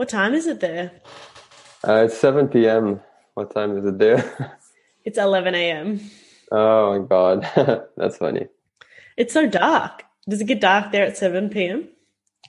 [0.00, 0.92] What time is it there?
[1.86, 3.02] Uh, it's 7 p.m.
[3.34, 4.56] What time is it there?
[5.04, 6.00] It's 11 a.m.
[6.50, 7.46] oh my god,
[7.98, 8.46] that's funny.
[9.18, 10.04] It's so dark.
[10.26, 11.88] Does it get dark there at 7 p.m.?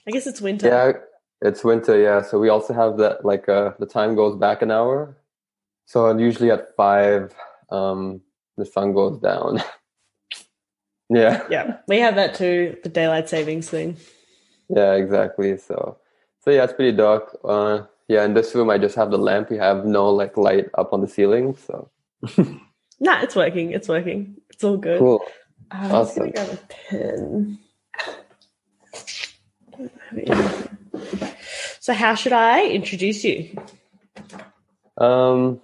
[0.08, 0.68] I guess it's winter.
[0.68, 0.92] Yeah,
[1.42, 2.00] it's winter.
[2.00, 5.18] Yeah, so we also have that like uh, the time goes back an hour.
[5.84, 7.34] So usually at five,
[7.70, 8.22] um,
[8.56, 9.62] the sun goes down.
[11.10, 11.42] yeah.
[11.50, 13.98] Yeah, we have that too, the daylight savings thing.
[14.70, 15.58] Yeah, exactly.
[15.58, 15.98] So,
[16.42, 17.38] so yeah, it's pretty dark.
[17.44, 19.50] Uh, yeah, in this room, I just have the lamp.
[19.50, 21.56] We have no like light up on the ceiling.
[21.56, 21.90] So,
[23.00, 23.72] Nah, it's working.
[23.72, 24.36] It's working.
[24.50, 24.98] It's all good.
[24.98, 25.24] cool.
[25.70, 26.30] I'm just gonna Awesome.
[26.30, 27.58] grab a pen.
[31.80, 33.56] So, how should I introduce you?
[34.98, 35.60] Um,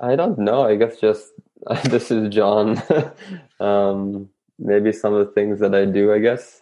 [0.00, 0.62] I don't know.
[0.62, 1.30] I guess just
[1.84, 2.82] this is John.
[3.60, 4.28] um,
[4.58, 6.12] maybe some of the things that I do.
[6.12, 6.58] I guess.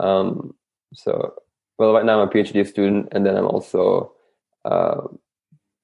[0.00, 0.54] Um,
[0.94, 1.34] so,
[1.78, 4.12] well, right now I'm a PhD student, and then I'm also
[4.64, 5.02] uh,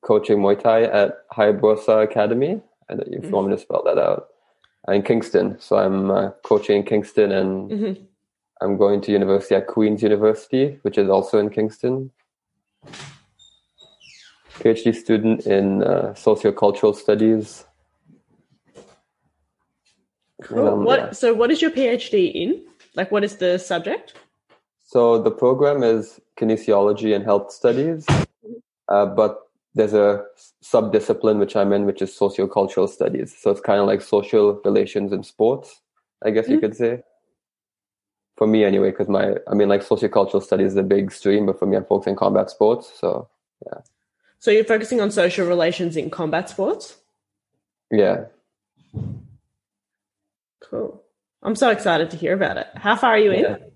[0.02, 2.60] coaching Muay Thai at Hayabusa Academy.
[2.88, 4.28] I don't know if you want me to spell that out.
[4.88, 8.06] In Kingston, so I'm uh, coaching in Kingston, and Mhm.
[8.60, 12.10] I'm going to university at Queen's University, which is also in Kingston.
[14.58, 17.64] PhD student in uh, sociocultural studies.
[20.42, 20.68] Cool.
[20.68, 20.98] Um, what?
[21.00, 21.10] yeah.
[21.12, 22.64] So, what is your PhD in?
[22.94, 24.14] Like, what is the subject?
[24.92, 28.04] So the program is kinesiology and health studies,
[28.88, 30.22] uh, but there's a
[30.60, 33.34] sub-discipline which I'm in, which is sociocultural studies.
[33.40, 35.80] So it's kind of like social relations in sports,
[36.22, 36.60] I guess you Mhm.
[36.60, 37.02] could say.
[38.36, 41.58] For me, anyway, because my, I mean, like sociocultural studies is a big stream, but
[41.58, 42.92] for me, I'm focusing combat sports.
[43.00, 43.28] So
[43.64, 43.78] yeah.
[44.40, 46.98] So, you're focusing on social relations in combat sports.
[47.90, 48.24] yeah,
[50.68, 51.02] Cool.
[51.42, 52.66] I'm so excited to hear about it.
[52.74, 53.71] How far are you in?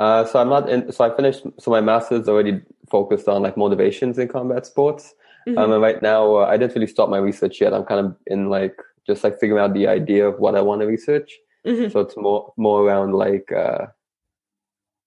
[0.00, 0.90] Uh, so I'm not in.
[0.90, 1.42] So I finished.
[1.58, 5.14] So my master's already focused on like motivations in combat sports.
[5.46, 5.58] Mhm.
[5.58, 7.74] Um, and right now, uh, I didn't really start my research yet.
[7.74, 10.80] I'm kind of in like just like figuring out the idea of what I want
[10.80, 11.38] to research.
[11.66, 11.92] Mhm.
[11.92, 13.86] So it's more more around like uh,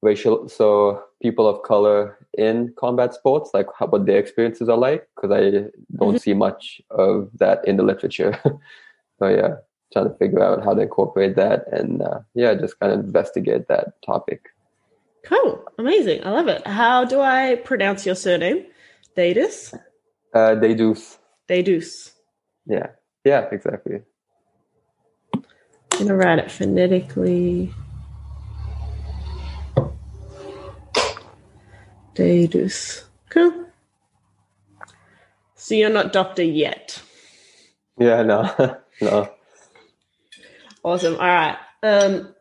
[0.03, 0.47] racial.
[0.47, 5.31] So people of color in combat sports, like how, what their experiences are like, because
[5.31, 8.37] I don't see much of that in the literature.
[9.19, 9.55] so yeah,
[9.91, 13.67] trying to figure out how to incorporate that, and uh, yeah, just kind of investigate
[13.69, 14.52] that topic.
[15.25, 15.63] Cool.
[15.77, 16.25] Amazing.
[16.25, 16.65] I love it.
[16.67, 18.65] How do I pronounce your surname?
[19.15, 19.73] Datus?
[20.33, 20.95] Uh, they do.
[22.65, 22.87] Yeah,
[23.23, 24.01] yeah, exactly.
[25.33, 25.43] I'm
[25.91, 27.73] going to write it phonetically.
[32.15, 33.03] Daedus.
[33.29, 33.65] Cool.
[35.55, 37.01] So you're not doctor yet.
[37.97, 39.29] Yeah, no, no.
[40.83, 41.13] Awesome.
[41.15, 41.57] All right.
[41.81, 42.33] Um,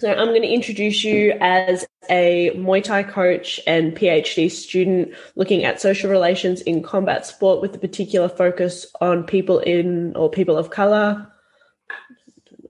[0.00, 5.64] so I'm going to introduce you as a Muay Thai coach and PhD student looking
[5.64, 10.56] at social relations in combat sport with a particular focus on people in or people
[10.56, 11.30] of color.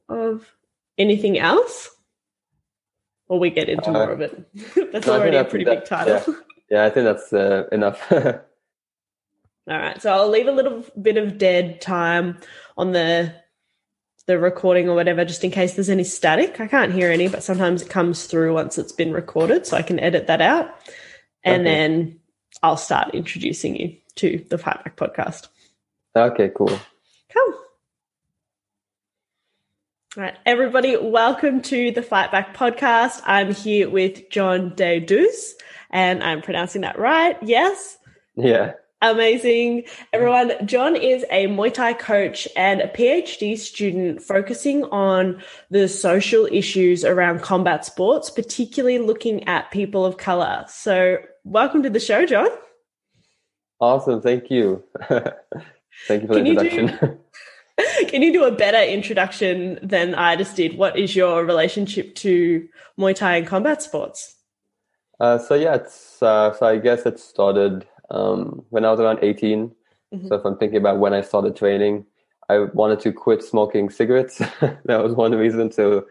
[0.09, 0.53] Of
[0.99, 1.89] anything else?
[3.29, 4.45] Or we get into Uh, more of it.
[4.93, 6.35] that's no, already a pretty that- big title.
[6.69, 8.11] Yeah, I think that's uh, enough.
[8.13, 12.39] All right, so I'll leave a little bit of dead time
[12.77, 13.33] on the
[14.31, 16.61] the recording or whatever, just in case there's any static.
[16.61, 19.83] I can't hear any, but sometimes it comes through once it's been recorded, so I
[19.83, 20.69] can edit that out,
[21.43, 21.65] and Okay.
[21.75, 22.21] then
[22.63, 25.49] I'll start introducing you to the Fight Back podcast.
[26.15, 26.69] okay, cool.
[26.69, 27.55] Come.
[30.17, 33.23] All right, everybody, welcome to the Fight Back podcast.
[33.27, 35.55] I'm here with John Deidouss,
[35.91, 37.37] and I'm pronouncing that right.
[37.43, 37.99] Yes.
[38.37, 39.85] Yeah, Amazing.
[40.13, 46.47] Everyone, John is a Muay Thai coach and a PhD student focusing on the social
[46.53, 50.67] issues around combat sports, particularly looking at people of color.
[50.69, 52.49] So, welcome to the show, John.
[53.81, 54.21] awesome.
[54.21, 54.85] Thank you.
[56.07, 57.19] Thank you for the Can you do- introduction.
[58.09, 60.77] Can you do a better introduction than I just did?
[60.77, 62.69] What is your relationship to
[62.99, 64.37] Muay Thai and combat sports?
[65.19, 69.19] Uh, so yeah, it's uh, so I guess it started um, when I was around
[69.23, 69.73] 18.
[70.15, 70.29] Mhm.
[70.29, 72.05] So if I'm thinking about when I started training,
[72.49, 74.39] I wanted to quit smoking cigarettes.
[74.85, 75.71] that was one reason.
[75.71, 76.07] So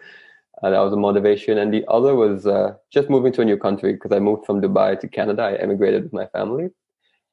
[0.63, 3.57] uh, that was a motivation, and the other was uh, just moving to a new
[3.57, 5.43] country because I moved from Dubai to Canada.
[5.43, 6.69] I emigrated with my family,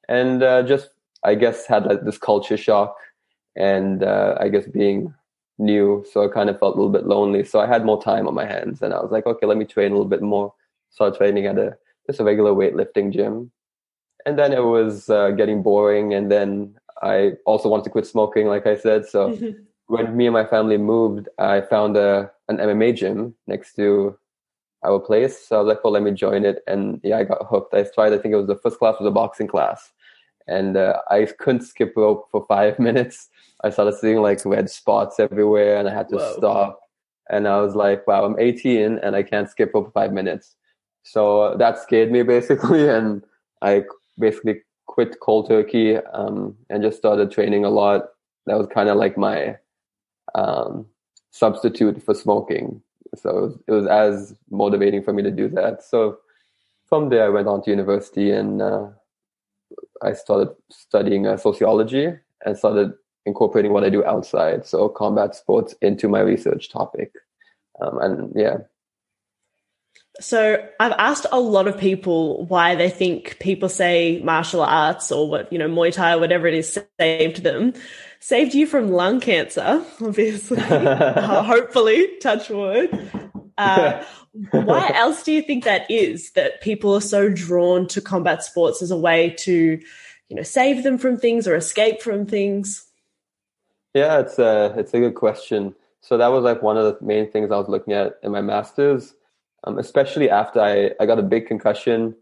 [0.08, 0.90] and uh, just
[1.24, 2.96] I guess had like this culture shock,
[3.56, 5.14] and uh, I guess being
[5.58, 7.44] new, so I kind of felt a little bit lonely.
[7.44, 9.64] So I had more time on my hands, and I was like, okay, let me
[9.64, 10.52] train a little bit more.
[10.90, 11.76] Started training at a
[12.06, 13.50] just a regular weightlifting gym,
[14.26, 16.12] and then it was uh, getting boring.
[16.12, 19.06] And then I also wanted to quit smoking, like I said.
[19.06, 19.38] So
[19.86, 24.16] when me and my family moved, I found a an MMA gym next to
[24.84, 25.48] our place.
[25.48, 26.62] So I was like, well, let me join it.
[26.66, 27.74] And yeah, I got hooked.
[27.74, 29.92] I tried, I think it was the first class was a boxing class.
[30.46, 33.28] And uh, I couldn't skip rope for five minutes.
[33.64, 36.34] I started seeing like red spots everywhere and I had to Whoa.
[36.36, 36.80] stop.
[37.28, 40.54] And I was like, wow, I'm 18 and I can't skip rope for five minutes.
[41.02, 42.88] So uh, that scared me basically.
[42.88, 43.24] And
[43.62, 43.84] I
[44.18, 48.08] basically quit cold turkey um, and just started training a lot.
[48.46, 49.56] That was kind of like my
[50.34, 50.86] um,
[51.30, 52.80] substitute for smoking.
[53.14, 55.82] So it was, as motivating for me to do that.
[55.82, 56.18] So
[56.86, 58.88] from there, I went on to university and uh,
[60.02, 62.08] I started studying uh, sociology
[62.44, 62.92] and started
[63.24, 67.12] incorporating what I do outside, so combat sports, into my research topic.
[67.80, 68.58] Um, and yeah,
[70.20, 75.28] so I've asked a lot of people why they think people say martial arts or
[75.28, 77.74] what, you know, Muay Thai or whatever it is saved them.
[78.20, 80.58] Saved you from lung cancer, obviously.
[80.60, 83.10] uh, hopefully, touch wood.
[83.58, 84.02] Uh,
[84.50, 88.82] why else do you think that is that people are so drawn to combat sports
[88.82, 89.80] as a way to,
[90.28, 92.86] you know, save them from things or escape from things?
[93.94, 95.74] Yeah, it's a, it's a good question.
[96.00, 98.40] So that was like one of the main things I was looking at in my
[98.40, 99.14] master's
[99.66, 102.14] um, especially after I, I got a big concussion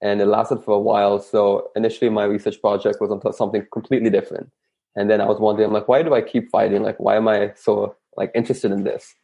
[0.00, 1.20] and it lasted for a while.
[1.20, 4.50] So initially my research project was on something completely different.
[4.94, 6.82] And then I was wondering, I'm like, why do I keep fighting?
[6.82, 9.14] Like, why am I so like interested in this?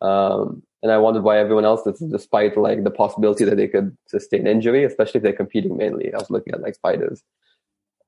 [0.00, 3.96] Um, and I wondered why everyone else is, despite like the possibility that they could
[4.06, 6.14] sustain injury, especially if they're competing mainly.
[6.14, 7.24] I was looking at like spiders,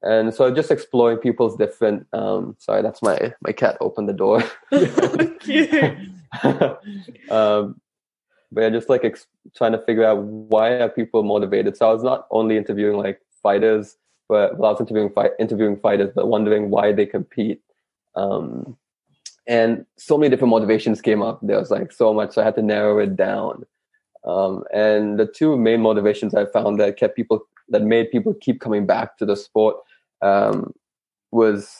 [0.02, 4.44] And so just exploring people's different, um, sorry, that's my, my cat opened the door.
[7.30, 7.80] um,
[8.52, 9.26] but yeah, just like ex-
[9.56, 11.76] trying to figure out why are people motivated.
[11.76, 13.96] So I was not only interviewing like fighters,
[14.28, 17.60] but well, I was interviewing fight interviewing fighters, but wondering why they compete.
[18.14, 18.76] Um,
[19.46, 21.40] and so many different motivations came up.
[21.42, 23.64] There was like so much, so I had to narrow it down.
[24.24, 28.60] Um, and the two main motivations I found that kept people that made people keep
[28.60, 29.76] coming back to the sport
[30.22, 30.74] um,
[31.30, 31.74] was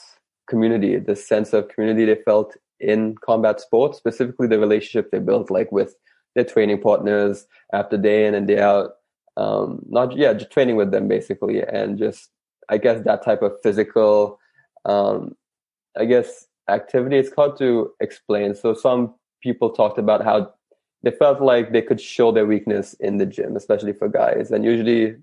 [0.48, 5.50] community, the sense of community they felt in combat sports, specifically the relationship they built
[5.50, 5.94] like with
[6.34, 8.92] their training partners after day in and day out.
[9.36, 12.30] Um, not yeah, just training with them basically, and just
[12.68, 14.38] I guess that type of physical,
[14.84, 15.36] um,
[15.96, 17.18] I guess activity.
[17.18, 18.54] It's hard to explain.
[18.54, 20.52] So some people talked about how
[21.02, 24.64] they felt like they could show their weakness in the gym, especially for guys, and
[24.64, 25.16] usually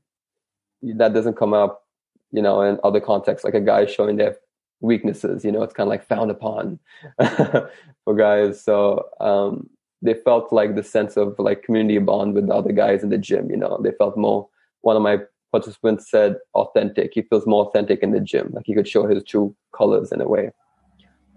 [0.83, 1.83] that doesn't come up,
[2.31, 3.45] you know, in other contexts.
[3.45, 4.37] Like a guy showing their
[4.79, 6.79] weaknesses, you know, it's kind of like frowned upon
[7.19, 8.63] for guys.
[8.63, 9.69] So um,
[10.01, 13.17] they felt like the sense of like community bond with the other guys in the
[13.17, 13.49] gym.
[13.49, 14.47] You know, they felt more.
[14.81, 15.19] One of my
[15.51, 17.11] participants said authentic.
[17.13, 18.51] He feels more authentic in the gym.
[18.53, 20.51] Like he could show his true colors in a way.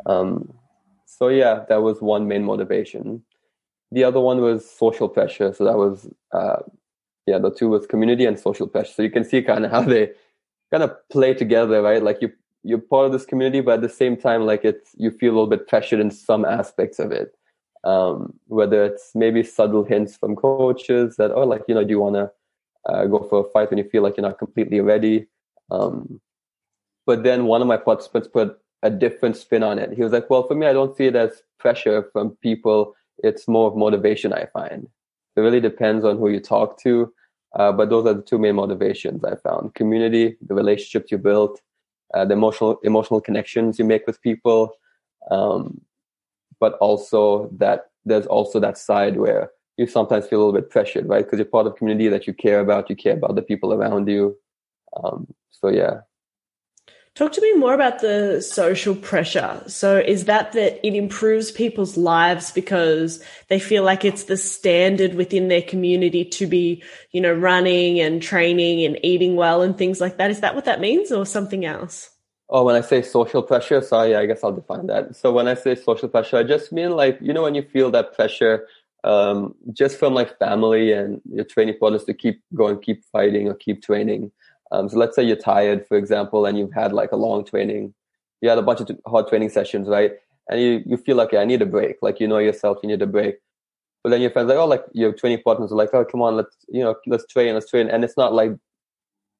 [0.06, 0.52] Um,
[1.06, 3.22] so yeah, that was one main motivation.
[3.92, 5.52] The other one was social pressure.
[5.52, 6.62] So that was uh,
[7.26, 8.92] yeah, the two was community and social pressure.
[8.92, 10.10] So you can see kind of how they
[10.70, 12.02] kind of play together, right?
[12.02, 12.30] Like you
[12.62, 15.34] you're part of this community, but at the same time, like it's you feel a
[15.34, 17.34] little bit pressured in some aspects of it
[17.84, 22.00] um, whether it's maybe subtle hints from coaches that, oh, like, you know, do you
[22.00, 22.30] want to
[22.86, 25.26] uh, go for a fight when you feel like you're not completely ready?
[25.70, 26.20] Um,
[27.06, 29.92] but then one of my participants put a different spin on it.
[29.92, 32.94] He was like, well, for me, I don't see it as pressure from people.
[33.18, 34.88] It's more of motivation, I find.
[35.36, 37.12] It really depends on who you talk to.
[37.58, 41.58] Uh, but those are the two main motivations I found community, the relationships you build,
[42.14, 44.72] uh, the emotional, emotional connections you make with people.
[45.30, 45.80] Um,
[46.60, 51.08] but also that there's also that side where you sometimes feel a little bit pressured,
[51.08, 51.24] right?
[51.24, 53.72] Because you're part of a community that you care about, you care about the people
[53.72, 54.36] around you.
[55.02, 56.00] Um, so yeah.
[57.16, 59.62] Talk to me more about the social pressure.
[59.66, 65.14] So is that that it improves people's lives because they feel like it's the standard
[65.14, 70.00] within their community to be, you know, running and training and eating well and things
[70.00, 70.30] like that?
[70.30, 72.10] Is that what that means or something else?
[72.52, 75.14] Oh, when I say social pressure, sorry, I guess I'll define that.
[75.14, 77.92] So when I say social pressure, I just mean like, you know, when you feel
[77.92, 78.66] that pressure,
[79.04, 83.54] um, just from like family and your training partners to keep going, keep fighting or
[83.54, 84.32] keep training.
[84.72, 87.94] Um, so let's say you're tired, for example, and you've had like a long training,
[88.40, 90.14] you had a bunch of hard training sessions, right?
[90.48, 91.98] And you, you feel like, I need a break.
[92.02, 93.36] Like, you know yourself, you need a break.
[94.02, 96.36] But then your friends like, oh, like your training partners are like, oh, come on,
[96.36, 97.88] let's, you know, let's train, let's train.
[97.88, 98.52] And it's not like,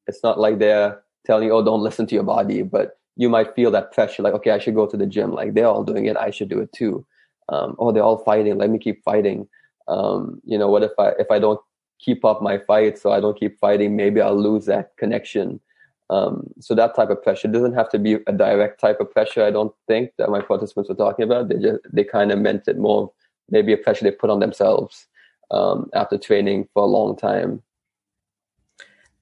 [0.07, 3.55] it's not like they're telling you, oh, don't listen to your body, but you might
[3.55, 5.33] feel that pressure like okay i should go to the gym.
[5.33, 6.17] Like they're all doing it.
[6.17, 7.05] I should do it too.
[7.51, 8.57] Um, oh they're all fighting.
[8.57, 9.47] Let me keep fighting.
[9.89, 11.61] Um, you know what if i if i don't
[11.99, 15.61] keep up my fight so i don't keep fighting maybe i'll lose that connection.
[16.09, 17.47] Um, so that type of pressure.
[17.47, 20.89] Doesn't have to be a direct type of pressure i don't think that my participants
[20.89, 21.49] were talking about.
[21.49, 23.13] They just they kind of meant it more
[23.51, 25.07] maybe a pressure they put on themselves
[25.51, 27.63] um, after training for a long time.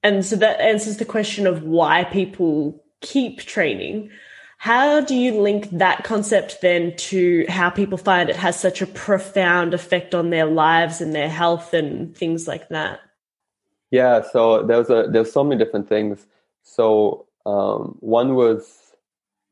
[0.03, 4.11] And so that answers the question of why people keep training.
[4.57, 8.87] How do you link that concept then to how people find it has such a
[8.87, 12.99] profound effect on their lives and their health and things like that?
[13.91, 16.25] Yeah, so there's a there's so many different things.
[16.63, 18.93] So um, one was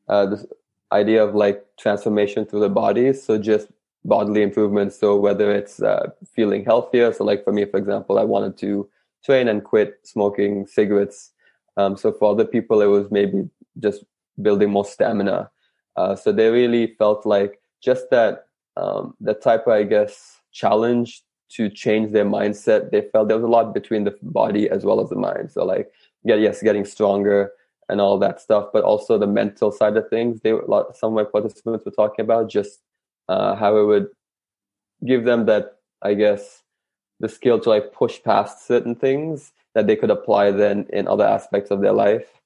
[0.08, 0.46] uh, this
[0.92, 3.12] idea of like transformation through the body.
[3.12, 3.68] So just
[4.04, 4.98] bodily improvements.
[4.98, 7.12] So whether it's uh, feeling healthier.
[7.12, 8.88] So like for me, for example, I wanted to
[9.24, 11.32] train and quit smoking cigarettes.
[11.78, 14.04] Um, so for other people, it was maybe just
[14.42, 15.50] building more stamina.
[15.96, 21.22] Uh, so they really felt like just that um, that type of, I guess, challenge
[21.50, 22.90] to change their mindset.
[22.90, 25.50] They felt there was a lot between the body as well as the mind.
[25.50, 25.90] So like,
[26.24, 27.52] yeah, yes, getting stronger
[27.88, 30.40] and all that stuff, but also the mental side of things.
[30.40, 32.80] They lot, some of my participants were talking about just
[33.28, 34.08] uh, how it would
[35.04, 36.62] give them that, I guess,
[37.20, 41.24] the skill to like push past certain things that they could apply then in other
[41.24, 42.40] aspects of their life.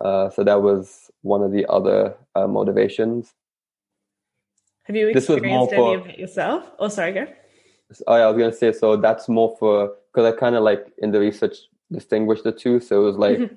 [0.00, 3.34] Uh, so that was one of the other uh, motivations.
[4.84, 6.70] Have you experienced any for, of it yourself?
[6.78, 7.26] Oh, sorry, go.
[8.06, 8.96] Oh, yeah, I was gonna say so.
[8.96, 11.56] That's more for because I kind of like in the research
[11.92, 12.80] distinguished the two.
[12.80, 13.54] So it was like mm-hmm.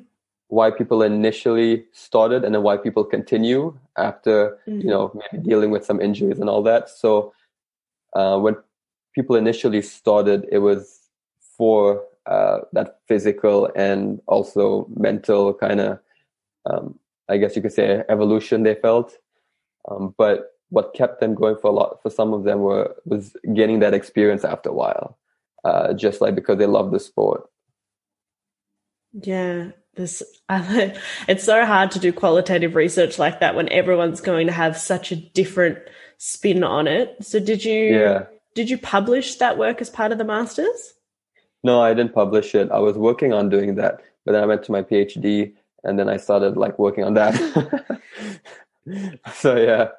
[0.48, 4.82] why people initially started and then why people continue after mm-hmm.
[4.82, 6.90] you know maybe dealing with some injuries and all that.
[6.90, 7.34] So
[8.14, 8.56] uh, when
[9.14, 11.00] people initially started, it was
[11.58, 16.00] for uh, that physical and also mental kind of
[16.66, 17.00] um,
[17.30, 19.18] I guess you could say evolution they felt.
[19.90, 23.36] Um, but what kept them going for a lot, for some of them were, was
[23.54, 25.18] getting that experience after a while,
[25.64, 27.50] uh, just like because they love the sport.
[29.14, 30.98] Yeah, this I,
[31.28, 35.12] it's so hard to do qualitative research like that when everyone's going to have such
[35.12, 35.80] a different
[36.18, 37.16] spin on it.
[37.22, 38.26] So did you yeah.
[38.56, 40.94] did you publish that work as part of the masters?
[41.64, 42.72] No, I didn't publish it.
[42.72, 45.54] I was working on doing that, but then I went to my PhD
[45.84, 48.02] and then I started like working on that.
[49.34, 49.90] so yeah,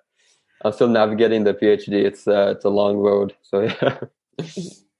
[0.65, 2.05] I'm still navigating the PhD.
[2.05, 3.35] It's uh, it's a long road.
[3.43, 3.99] So yeah.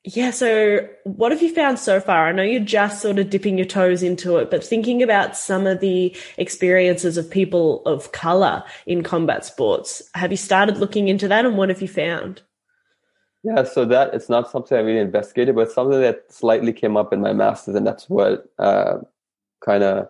[0.05, 0.33] Yeah.
[0.33, 2.27] So, what have you found so far?
[2.27, 5.65] I know you're just sort of dipping your toes into it, but thinking about some
[5.65, 11.29] of the experiences of people of color in combat sports, have you started looking into
[11.29, 12.43] that and what have you found?
[13.45, 17.13] Yeah, so that it's not something I really investigated, but something that slightly came up
[17.13, 18.99] in my master's, and that's what uh,
[19.65, 20.09] kind of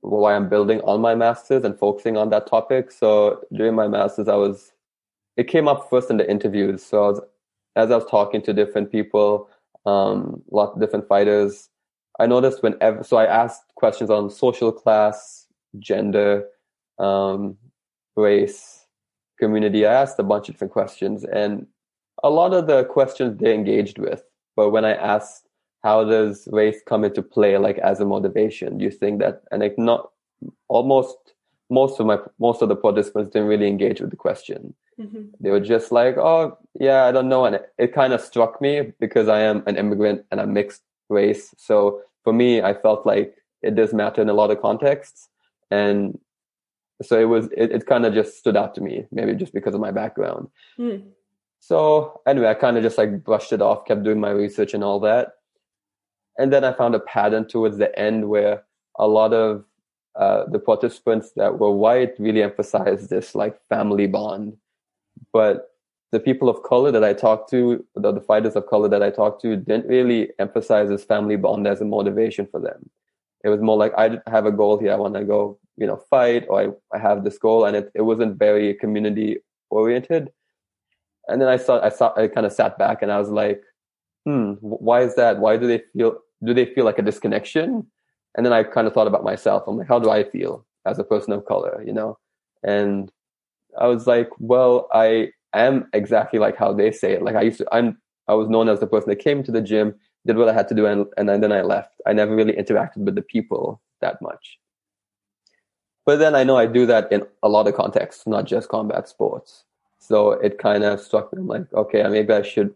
[0.00, 2.90] why I'm building on my master's and focusing on that topic.
[2.90, 4.72] So during my master's, I was,
[5.36, 6.84] it came up first in the interviews.
[6.84, 7.20] So I was,
[7.76, 9.48] as I was talking to different people,
[9.84, 11.68] um, a lot of different fighters,
[12.18, 15.46] I noticed whenever, so I asked questions on social class,
[15.78, 16.46] gender,
[16.98, 17.56] um,
[18.16, 18.86] race,
[19.38, 19.86] community.
[19.86, 21.66] I asked a bunch of different questions and
[22.22, 24.22] a lot of the questions they engaged with.
[24.56, 25.46] But when I asked
[25.86, 29.62] how does race come into play like as a motivation do you think that and
[29.62, 30.10] like not
[30.66, 31.16] almost
[31.70, 35.24] most of my most of the participants didn't really engage with the question mm-hmm.
[35.38, 38.60] they were just like oh yeah i don't know and it, it kind of struck
[38.60, 43.06] me because i am an immigrant and i'm mixed race so for me i felt
[43.06, 45.28] like it does matter in a lot of contexts
[45.70, 46.18] and
[47.00, 49.74] so it was it, it kind of just stood out to me maybe just because
[49.74, 51.00] of my background mm.
[51.60, 54.84] So anyway i kind of just like brushed it off kept doing my research and
[54.84, 55.32] all that
[56.38, 58.64] and then I found a pattern towards the end where
[58.98, 59.64] a lot of
[60.14, 64.56] uh, the participants that were white really emphasized this like family bond.
[65.32, 65.70] But
[66.12, 69.10] the people of color that I talked to, the, the fighters of color that I
[69.10, 72.88] talked to, didn't really emphasize this family bond as a motivation for them.
[73.44, 74.92] It was more like I have a goal here.
[74.92, 77.90] I want to go, you know, fight, or I, I have this goal, and it,
[77.94, 79.38] it wasn't very community
[79.70, 80.30] oriented.
[81.28, 83.62] And then I saw, I saw, I kind of sat back and I was like,
[84.24, 85.38] hmm, why is that?
[85.38, 87.86] Why do they feel do they feel like a disconnection?
[88.36, 89.64] And then I kind of thought about myself.
[89.66, 92.18] I'm like, how do I feel as a person of color, you know?
[92.62, 93.10] And
[93.78, 97.22] I was like, well, I am exactly like how they say it.
[97.22, 99.62] Like I used to, I'm, I was known as the person that came to the
[99.62, 99.94] gym,
[100.26, 101.92] did what I had to do, and, and then I left.
[102.06, 104.58] I never really interacted with the people that much.
[106.04, 109.08] But then I know I do that in a lot of contexts, not just combat
[109.08, 109.64] sports.
[109.98, 112.74] So it kind of struck me like, okay, maybe I should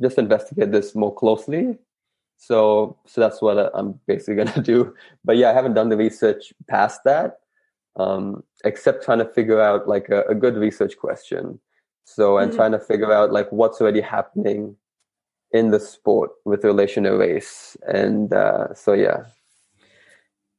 [0.00, 1.78] just investigate this more closely
[2.36, 4.94] so, so that's what I'm basically going to do.
[5.24, 7.38] But yeah, I haven't done the research past that,
[7.96, 11.58] um, except trying to figure out like a, a good research question.
[12.04, 12.56] So, and mm-hmm.
[12.56, 14.76] trying to figure out like what's already happening
[15.52, 17.76] in the sport with relation to race.
[17.86, 19.24] And uh, so, yeah.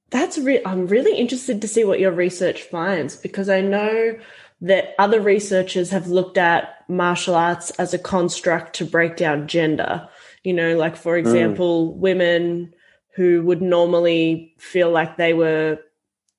[0.10, 4.18] That's re- I'm really interested to see what your research finds because I know
[4.62, 10.08] that other researchers have looked at martial arts as a construct to break down gender.
[10.44, 11.98] You know, like for example, mm.
[11.98, 12.74] women
[13.16, 15.80] who would normally feel like they were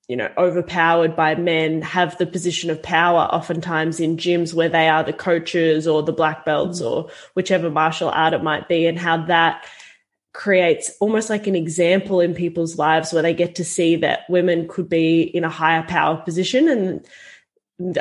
[0.09, 4.89] you know, overpowered by men have the position of power oftentimes in gyms where they
[4.89, 6.91] are the coaches or the black belts mm.
[6.91, 9.67] or whichever martial art it might be, and how that
[10.33, 14.67] creates almost like an example in people's lives where they get to see that women
[14.67, 17.07] could be in a higher power position and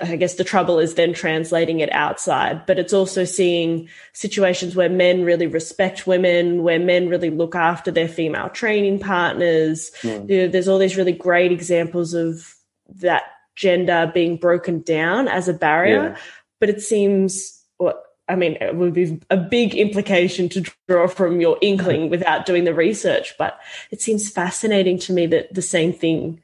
[0.01, 4.89] I guess the trouble is then translating it outside, but it's also seeing situations where
[4.89, 9.91] men really respect women, where men really look after their female training partners.
[10.01, 10.29] Mm.
[10.29, 12.55] You know, there's all these really great examples of
[12.96, 13.24] that
[13.55, 16.17] gender being broken down as a barrier, yeah.
[16.60, 21.39] but it seems, well, I mean, it would be a big implication to draw from
[21.39, 23.60] your inkling without doing the research, but
[23.91, 26.41] it seems fascinating to me that the same thing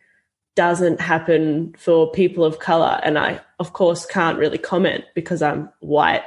[0.56, 3.00] doesn't happen for people of color.
[3.04, 6.24] And I, of course, can't really comment because I'm white.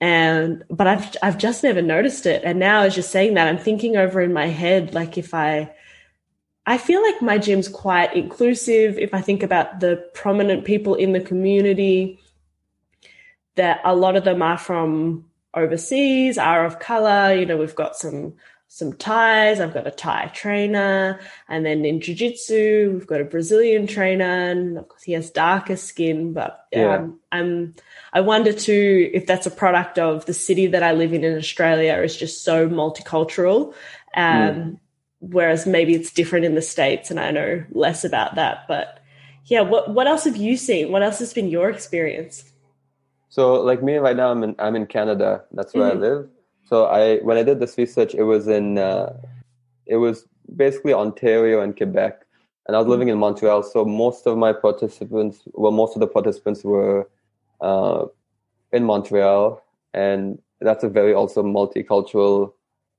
[0.00, 2.42] And, but I've, I've just never noticed it.
[2.44, 5.70] And now as you're saying that, I'm thinking over in my head, like if I,
[6.66, 8.98] I feel like my gym's quite inclusive.
[8.98, 12.20] If I think about the prominent people in the community,
[13.56, 17.34] that a lot of them are from overseas, are of color.
[17.34, 18.34] You know, we've got some
[18.70, 19.60] some ties.
[19.60, 21.18] I've got a Thai trainer.
[21.48, 24.24] And then in Jiu Jitsu, we've got a Brazilian trainer.
[24.24, 26.34] And of course, he has darker skin.
[26.34, 26.96] But yeah.
[26.96, 27.74] um, I'm,
[28.12, 31.36] I wonder too if that's a product of the city that I live in in
[31.36, 33.72] Australia is just so multicultural.
[34.14, 34.78] Um, mm.
[35.20, 37.10] Whereas maybe it's different in the States.
[37.10, 38.68] And I know less about that.
[38.68, 39.00] But
[39.46, 40.92] yeah, what, what else have you seen?
[40.92, 42.44] What else has been your experience?
[43.30, 45.44] So, like me right now, I'm in, I'm in Canada.
[45.52, 45.98] That's where mm-hmm.
[45.98, 46.28] I live
[46.68, 49.16] so I when I did this research, it was in uh,
[49.86, 52.24] it was basically Ontario and Quebec,
[52.66, 53.62] and I was living in Montreal.
[53.62, 57.08] So most of my participants, well, most of the participants were
[57.60, 58.04] uh,
[58.72, 62.52] in Montreal, and that's a very also multicultural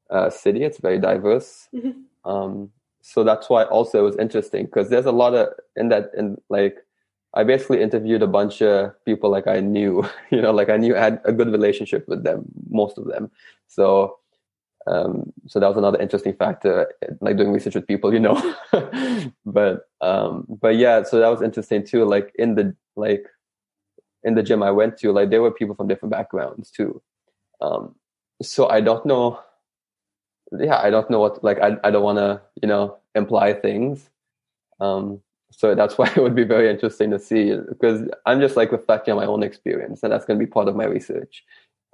[0.10, 0.64] uh, city.
[0.64, 1.70] It's very diverse.
[1.74, 2.30] Mm-hmm.
[2.30, 2.72] Um,
[3.02, 6.42] so that's why also it was interesting because there's a lot of in that in
[6.50, 6.78] like
[7.34, 10.96] I basically interviewed a bunch of people like I knew, you know, like I knew
[10.96, 13.32] I had a good relationship with them, most of them.
[13.68, 14.18] So,
[14.88, 18.56] um, so that was another interesting factor, like doing research with people, you know.
[19.46, 22.06] but, um, but yeah, so that was interesting too.
[22.06, 23.26] Like in the like
[24.24, 27.02] in the gym I went to, like there were people from different backgrounds too.
[27.62, 27.96] Um,
[28.42, 29.40] so I don't know.
[30.52, 34.10] Yeah, I don't know what like I I don't want to you know imply things.
[34.80, 38.72] Um, so that's why it would be very interesting to see because I'm just like
[38.72, 41.44] reflecting on my own experience, and that's going to be part of my research.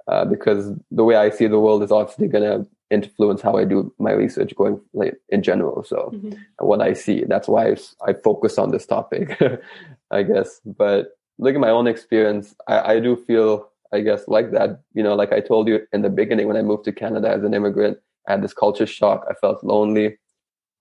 [0.08, 3.64] Uh, because the way I see the world is obviously going to influence how I
[3.64, 5.82] do my research going like in general.
[5.82, 6.34] So mm-hmm.
[6.58, 7.74] what I see, that's why
[8.06, 9.36] I, focus on this topic,
[10.12, 10.60] I guess.
[10.64, 14.80] But looking at my own experience, I, I do feel, I guess, like that.
[14.94, 17.42] You know, like I told you in the beginning when I moved to Canada as
[17.42, 19.26] an immigrant, I had this culture shock.
[19.28, 20.18] I felt lonely.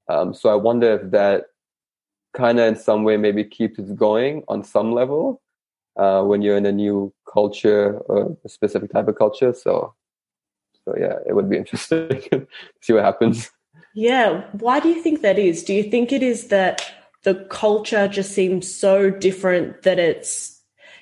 [0.08, 1.46] Um, so I wonder if that
[2.36, 5.42] kind of in some way maybe keeps it going on some level
[5.98, 9.54] uh, when you're in a new culture or a specific type of culture.
[9.54, 9.94] So,
[10.84, 12.48] so yeah, it would be interesting to
[12.82, 13.50] see what happens.
[13.94, 14.44] Yeah.
[14.52, 15.64] Why do you think that is?
[15.64, 16.86] Do you think it is that
[17.24, 20.56] the culture just seems so different that it's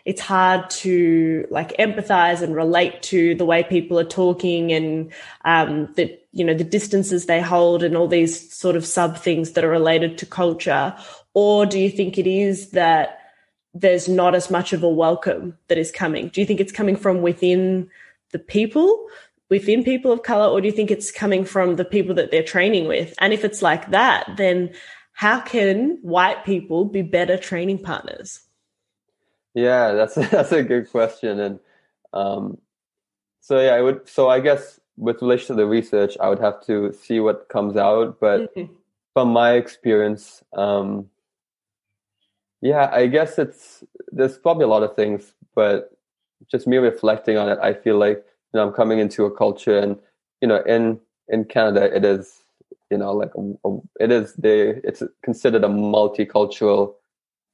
[0.06, 5.12] it's hard to like empathize and relate to the way people are talking and
[5.46, 9.52] um, the you know the distances they hold and all these sort of sub things
[9.52, 10.96] that are related to culture
[11.34, 13.20] or do you think it is that
[13.74, 16.30] there's not as much of a welcome that is coming?
[16.30, 17.90] Do you think it's coming from within
[18.32, 19.08] the people,
[19.50, 22.44] within people of color, or do you think it's coming from the people that they're
[22.44, 23.14] training with?
[23.20, 24.72] And if it's like that, then
[25.14, 28.42] how can white people be better training partners?
[29.54, 31.60] Yeah, that's that's a good question, and
[32.12, 32.58] um,
[33.42, 34.10] so yeah, I would.
[34.10, 37.78] So I guess with relation to the research, I would have to see what comes
[37.78, 38.20] out.
[38.20, 38.74] But mm-hmm.
[39.14, 41.10] from my experience, um,
[42.64, 45.98] yeah, I guess it's there's probably a lot of things, but
[46.50, 49.78] just me reflecting on it, I feel like you know I'm coming into a culture,
[49.78, 50.00] and
[50.42, 52.44] you know, in in Canada, it is
[52.90, 56.94] you know like a, a, it is the it's considered a multicultural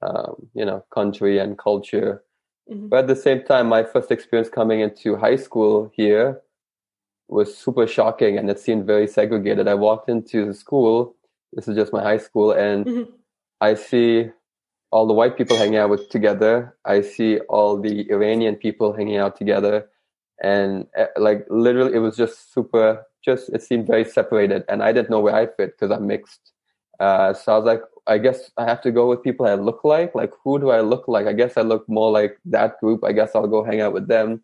[0.04, 2.24] um, you know country and culture.
[2.72, 2.90] Mm-hmm.
[2.90, 6.40] But at the same time, my first experience coming into high school here
[7.30, 9.68] was super shocking, and it seemed very segregated.
[9.68, 11.16] I walked into the school.
[11.54, 13.12] This is just my high school, and mm-hmm.
[13.60, 14.30] I see
[14.92, 16.76] all the white people hanging out with together.
[16.86, 19.90] I see all the Iranian people hanging out together,
[20.42, 23.06] and uh, like literally, it was just super.
[23.24, 26.54] Just it seemed very separated, and I didn't know where I fit because I'm mixed.
[27.00, 29.82] Uh, so I was like, I guess I have to go with people I look
[29.84, 30.16] like.
[30.16, 31.28] Like, who do I look like?
[31.28, 33.04] I guess I look more like that group.
[33.04, 34.42] I guess I'll go hang out with them.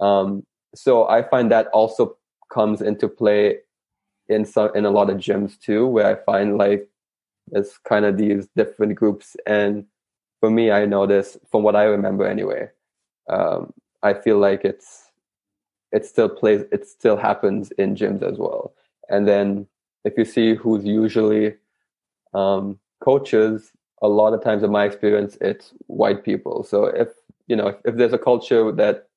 [0.00, 2.16] Um, so I find that also
[2.52, 3.58] comes into play
[4.28, 6.88] in some in a lot of gyms too, where I find like
[7.48, 9.36] there's kind of these different groups.
[9.46, 9.86] And
[10.40, 12.68] for me, I notice from what I remember anyway,
[13.28, 15.10] um, I feel like it's
[15.92, 18.74] it still plays it still happens in gyms as well.
[19.08, 19.66] And then
[20.04, 21.54] if you see who's usually
[22.34, 23.70] um, coaches,
[24.02, 26.64] a lot of times in my experience, it's white people.
[26.64, 27.08] So if
[27.46, 29.08] you know if, if there's a culture that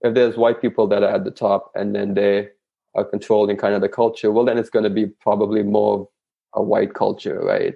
[0.00, 2.48] if there's white people that are at the top and then they
[2.94, 6.08] are controlling kind of the culture, well, then it's going to be probably more
[6.54, 7.74] a white culture, right?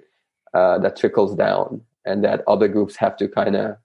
[0.53, 3.75] Uh, that trickles down and that other groups have to kind of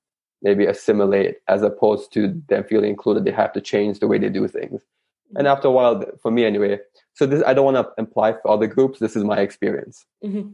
[0.43, 3.25] maybe assimilate as opposed to them feeling included.
[3.25, 4.83] They have to change the way they do things.
[5.35, 6.79] And after a while, for me anyway,
[7.15, 8.99] so this, I don't want to imply for other groups.
[8.99, 10.05] This is my experience.
[10.25, 10.51] Mm-hmm.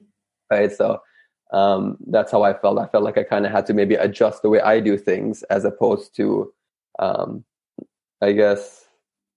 [0.50, 0.72] Right.
[0.72, 1.02] So,
[1.52, 2.78] um, that's how I felt.
[2.78, 5.42] I felt like I kind of had to maybe adjust the way I do things
[5.44, 6.52] as opposed to,
[6.98, 7.44] um,
[8.22, 8.86] I guess,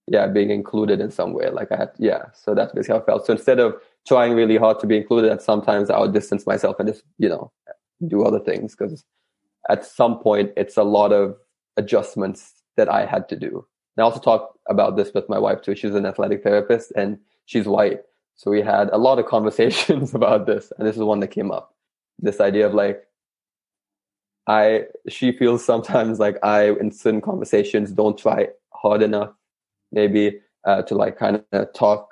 [0.06, 1.48] yeah, being included in some way.
[1.50, 2.26] Like I had, yeah.
[2.34, 3.26] So that's basically how I felt.
[3.26, 6.76] So instead of trying really hard to be included, and sometimes I would distance myself
[6.78, 7.52] and just, you know,
[8.08, 9.04] do other things because
[9.70, 11.36] at some point it's a lot of
[11.76, 13.66] adjustments that I had to do.
[13.96, 15.74] And I also talked about this with my wife too.
[15.74, 18.00] She's an athletic therapist and she's white.
[18.34, 20.72] So we had a lot of conversations about this.
[20.78, 21.74] And this is one that came up.
[22.18, 23.02] This idea of like,
[24.48, 29.30] I, she feels sometimes like I, in certain conversations, don't try hard enough,
[29.92, 32.11] maybe uh, to like kind of talk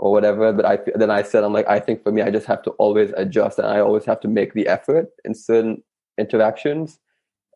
[0.00, 0.52] or whatever.
[0.52, 2.70] But I then I said I'm like I think for me I just have to
[2.72, 5.82] always adjust and I always have to make the effort in certain
[6.18, 6.98] interactions.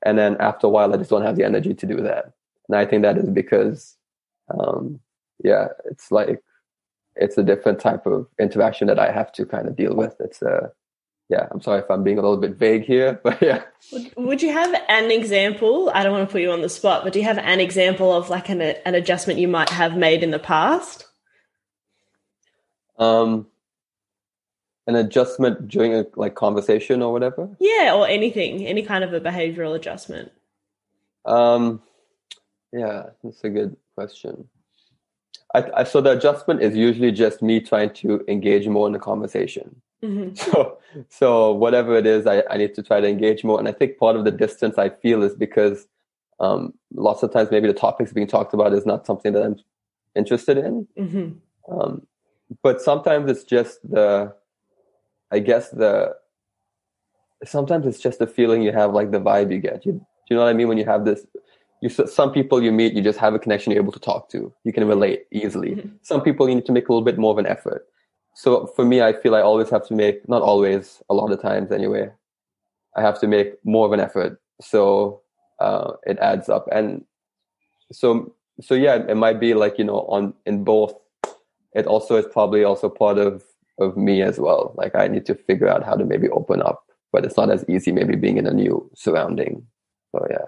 [0.04, 2.32] And then after a while, I just don't have the energy to do that.
[2.68, 3.96] And I think that is because,
[4.58, 5.00] um,
[5.42, 6.42] yeah, it's like
[7.16, 10.14] it's a different type of interaction that I have to kind of deal with.
[10.20, 10.70] It's a
[11.30, 13.62] yeah, I'm sorry if I'm being a little bit vague here, but yeah.
[14.18, 15.90] Would you have an example?
[15.94, 18.12] I don't want to put you on the spot, but do you have an example
[18.12, 21.06] of like an, an adjustment you might have made in the past?
[22.98, 23.46] Um,
[24.86, 27.48] an adjustment during a like conversation or whatever.
[27.58, 30.30] Yeah, or anything, any kind of a behavioral adjustment.
[31.24, 31.80] Um,
[32.72, 34.48] yeah, that's a good question.
[35.54, 38.98] I, I, so the adjustment is usually just me trying to engage more in the
[38.98, 39.80] conversation.
[40.02, 40.34] Mm-hmm.
[40.52, 40.78] So,
[41.08, 43.58] so whatever it is, I, I need to try to engage more.
[43.58, 45.86] And I think part of the distance I feel is because
[46.40, 49.56] um, lots of times maybe the topics being talked about is not something that I'm
[50.14, 50.86] interested in.
[50.98, 51.72] Mm-hmm.
[51.72, 52.06] Um,
[52.62, 54.34] but sometimes it's just the,
[55.30, 56.14] I guess the,
[57.44, 59.84] sometimes it's just the feeling you have, like the vibe you get.
[59.84, 60.68] You, do you know what I mean?
[60.68, 61.26] When you have this,
[61.82, 64.52] you some people you meet, you just have a connection you're able to talk to.
[64.64, 65.72] You can relate easily.
[65.72, 65.88] Mm-hmm.
[66.02, 67.86] Some people you need to make a little bit more of an effort
[68.34, 71.40] so for me, I feel I always have to make, not always, a lot of
[71.40, 72.10] times anyway,
[72.96, 74.40] I have to make more of an effort.
[74.60, 75.22] So
[75.60, 76.66] uh, it adds up.
[76.72, 77.04] And
[77.92, 80.94] so, so yeah, it might be like, you know, on, in both,
[81.74, 83.42] it also is probably also part of,
[83.78, 84.74] of me as well.
[84.76, 87.64] Like I need to figure out how to maybe open up, but it's not as
[87.68, 89.66] easy maybe being in a new surrounding.
[90.12, 90.46] So yeah.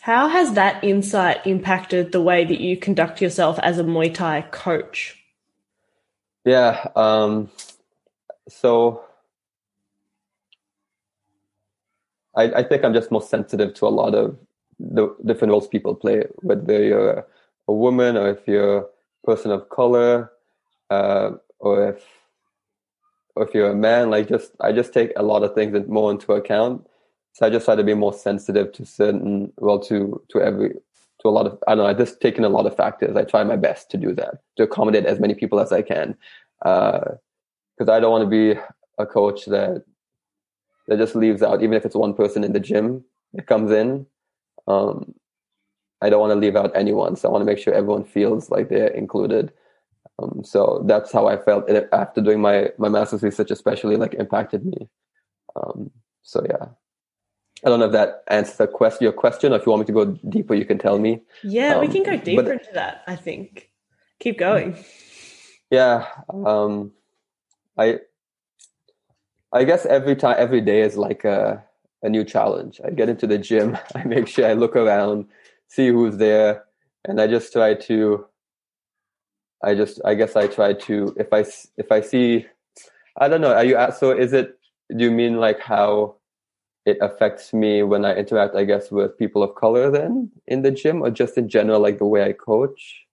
[0.00, 4.42] How has that insight impacted the way that you conduct yourself as a Muay Thai
[4.50, 5.16] coach?
[6.44, 6.88] Yeah.
[6.96, 7.50] Um,
[8.48, 9.02] so
[12.34, 14.38] I, I think I'm just more sensitive to a lot of
[14.78, 17.26] the different roles people play, whether you're
[17.66, 18.88] a woman or if you're
[19.24, 20.30] person of color,
[20.90, 22.04] uh, or if
[23.34, 24.10] or if you're a man.
[24.10, 26.86] Like just I just take a lot of things more into account.
[27.32, 30.70] So I just try to be more sensitive to certain well to to every
[31.20, 31.90] to a lot of I don't know.
[31.90, 33.16] I just taken a lot of factors.
[33.16, 36.16] I try my best to do that to accommodate as many people as I can,
[36.60, 38.60] because uh, I don't want to be
[38.98, 39.84] a coach that
[40.88, 43.04] that just leaves out even if it's one person in the gym
[43.34, 44.06] that comes in.
[44.66, 45.14] Um,
[46.00, 48.50] I don't want to leave out anyone, so I want to make sure everyone feels
[48.50, 49.52] like they're included.
[50.18, 54.14] Um, so that's how I felt it, after doing my my master's research, especially like
[54.14, 54.88] impacted me.
[55.56, 55.90] Um,
[56.22, 56.66] so yeah.
[57.64, 59.86] I don't know if that answers the question, your question, or if you want me
[59.86, 61.22] to go deeper, you can tell me.
[61.42, 63.02] Yeah, um, we can go deeper but, into that.
[63.08, 63.70] I think.
[64.20, 64.76] Keep going.
[65.70, 66.92] Yeah, um,
[67.76, 67.98] I,
[69.52, 71.64] I guess every time, every day is like a
[72.02, 72.80] a new challenge.
[72.84, 75.26] I get into the gym, I make sure I look around,
[75.68, 76.64] see who's there,
[77.04, 78.26] and I just try to.
[79.62, 81.14] I just, I guess, I try to.
[81.18, 81.44] If I
[81.76, 82.46] if I see,
[83.16, 83.54] I don't know.
[83.54, 84.10] Are you so?
[84.10, 84.58] Is it?
[84.96, 86.18] Do you mean like how?
[86.88, 90.70] it affects me when I interact, I guess, with people of color then in the
[90.70, 93.04] gym or just in general, like the way I coach?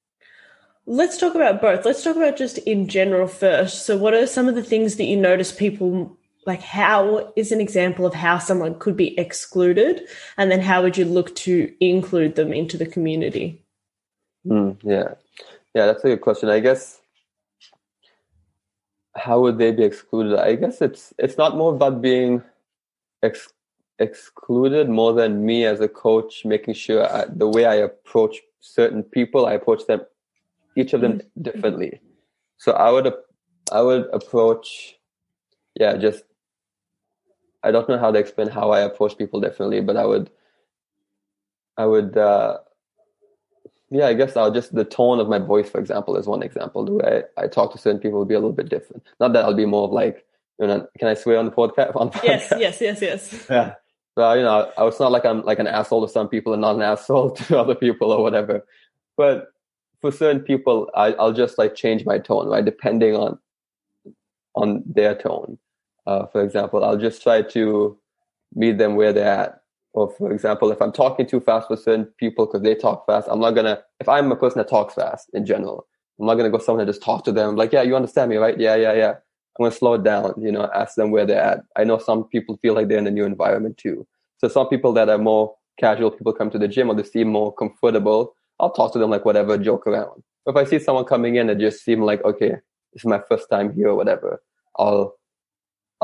[0.87, 1.83] Let's talk about both.
[1.83, 3.85] Let's talk about just in general first.
[3.85, 7.61] So, what are some of the things that you notice people like how is an
[7.61, 10.01] example of how someone could be excluded?
[10.37, 13.61] And then how would you look to include them into the community?
[14.45, 15.15] Mm, yeah.
[15.73, 16.49] Yeah that's a good question.
[16.49, 17.01] I guess
[19.15, 20.37] how would they be excluded?
[20.39, 22.43] I guess it's it's not more about being
[23.23, 23.53] ex-
[23.99, 29.03] excluded more than me as a coach making sure I, the way i approach certain
[29.03, 30.01] people i approach them
[30.75, 31.41] each of them mm-hmm.
[31.41, 32.01] differently.
[32.57, 33.13] So i would
[33.71, 34.97] i would approach
[35.79, 36.23] yeah just
[37.65, 40.29] I don't know how to explain how I approach people differently, but I would,
[41.77, 42.59] I would, uh,
[43.89, 46.85] yeah, I guess I'll just the tone of my voice, for example, is one example.
[46.85, 49.03] The way I, I talk to certain people will be a little bit different.
[49.19, 50.25] Not that I'll be more of like,
[50.59, 51.95] you know, can I swear on the podcast?
[51.99, 52.11] On?
[52.23, 53.47] Yes, yes, yes, yes.
[53.49, 53.73] Yeah.
[54.15, 56.61] Well, you know, I was not like I'm like an asshole to some people and
[56.61, 58.63] not an asshole to other people or whatever.
[59.17, 59.51] But
[60.01, 63.39] for certain people, I, I'll just like change my tone, right, depending on
[64.55, 65.57] on their tone.
[66.07, 67.97] Uh, for example, I'll just try to
[68.53, 69.61] meet them where they're at.
[69.93, 73.27] Or for example, if I'm talking too fast with certain people because they talk fast,
[73.31, 73.81] I'm not gonna.
[73.99, 75.87] If I'm a person that talks fast in general,
[76.19, 78.37] I'm not gonna go someone and just talk to them like, yeah, you understand me,
[78.37, 78.59] right?
[78.59, 79.11] Yeah, yeah, yeah.
[79.11, 80.33] I'm gonna slow it down.
[80.37, 81.61] You know, ask them where they're at.
[81.77, 84.05] I know some people feel like they're in a new environment too.
[84.39, 87.29] So some people that are more casual, people come to the gym or they seem
[87.29, 88.35] more comfortable.
[88.59, 90.23] I'll talk to them like whatever, joke around.
[90.45, 92.49] If I see someone coming in and just seem like, okay,
[92.93, 94.41] this is my first time here or whatever,
[94.77, 95.14] I'll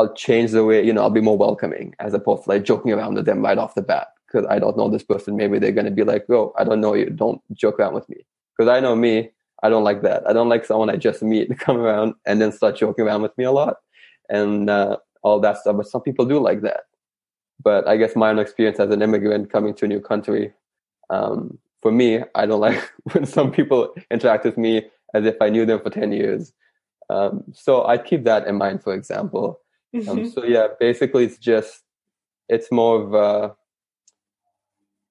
[0.02, 2.92] I'll change the way, you know, I'll be more welcoming as opposed to like joking
[2.92, 4.08] around with them right off the bat.
[4.32, 5.36] Cause I don't know this person.
[5.36, 7.10] Maybe they're going to be like, oh, I don't know you.
[7.10, 8.26] Don't joke around with me.
[8.58, 9.30] Cause I know me.
[9.62, 10.28] I don't like that.
[10.28, 13.22] I don't like someone I just meet to come around and then start joking around
[13.22, 13.78] with me a lot
[14.30, 15.78] and uh, all that stuff.
[15.78, 16.86] But some people do like that.
[17.64, 20.52] But I guess my own experience as an immigrant coming to a new country,
[21.12, 25.50] um, for me, I don't like when some people interact with me as if I
[25.50, 26.54] knew them for 10 years.
[27.10, 29.61] Um, so I keep that in mind, for example.
[29.94, 30.30] Um, mm-hmm.
[30.30, 31.84] so yeah, basically it's just
[32.48, 33.56] it's more of a,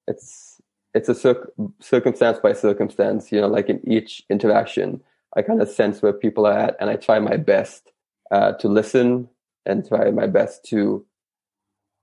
[0.07, 0.61] it's
[0.95, 3.31] it's a circ- circumstance by circumstance.
[3.31, 5.03] You know, like in each interaction,
[5.37, 7.93] I kind of sense where people are at, and I try my best
[8.31, 9.29] uh, to listen
[9.67, 11.05] and try my best to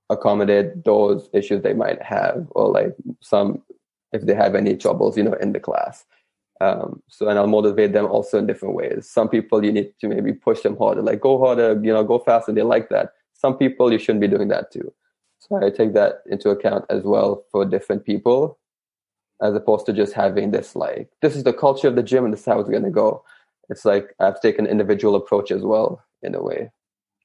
[0.10, 3.64] accommodate those issues they might have, or like some
[4.14, 6.06] if they have any troubles, you know, in the class.
[6.60, 9.10] Um, so, and I'll motivate them also in different ways.
[9.10, 12.20] Some people you need to maybe push them harder, like go harder, you know, go
[12.20, 12.52] faster.
[12.52, 13.14] They like that.
[13.34, 14.92] Some people you shouldn't be doing that too.
[15.40, 18.58] So I take that into account as well for different people,
[19.42, 22.34] as opposed to just having this like, this is the culture of the gym and
[22.34, 23.24] this is how it's going to go.
[23.70, 26.72] It's like I have to take an individual approach as well in a way.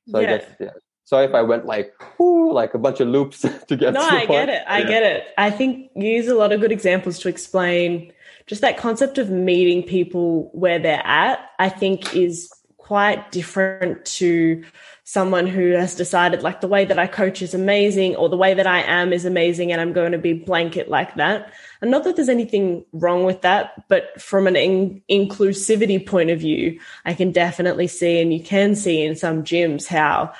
[0.08, 0.26] So yeah.
[0.26, 0.70] I guess, yeah.
[1.04, 3.94] Sorry if I went like, whoo, like a bunch of loops to get.
[3.94, 4.62] No, to I get it.
[4.68, 4.88] I yeah.
[4.88, 5.24] get it.
[5.38, 8.12] I think you use a lot of good examples to explain
[8.46, 14.64] just that concept of meeting people where they're at, I think is quite different to
[15.05, 18.55] someone who has decided like the way that I coach is amazing or the way
[18.55, 21.52] that I am is amazing and I'm going to be blanket like that.
[21.81, 26.40] And not that there's anything wrong with that, but from an in- inclusivity point of
[26.40, 30.33] view, I can definitely see and you can see in some gyms how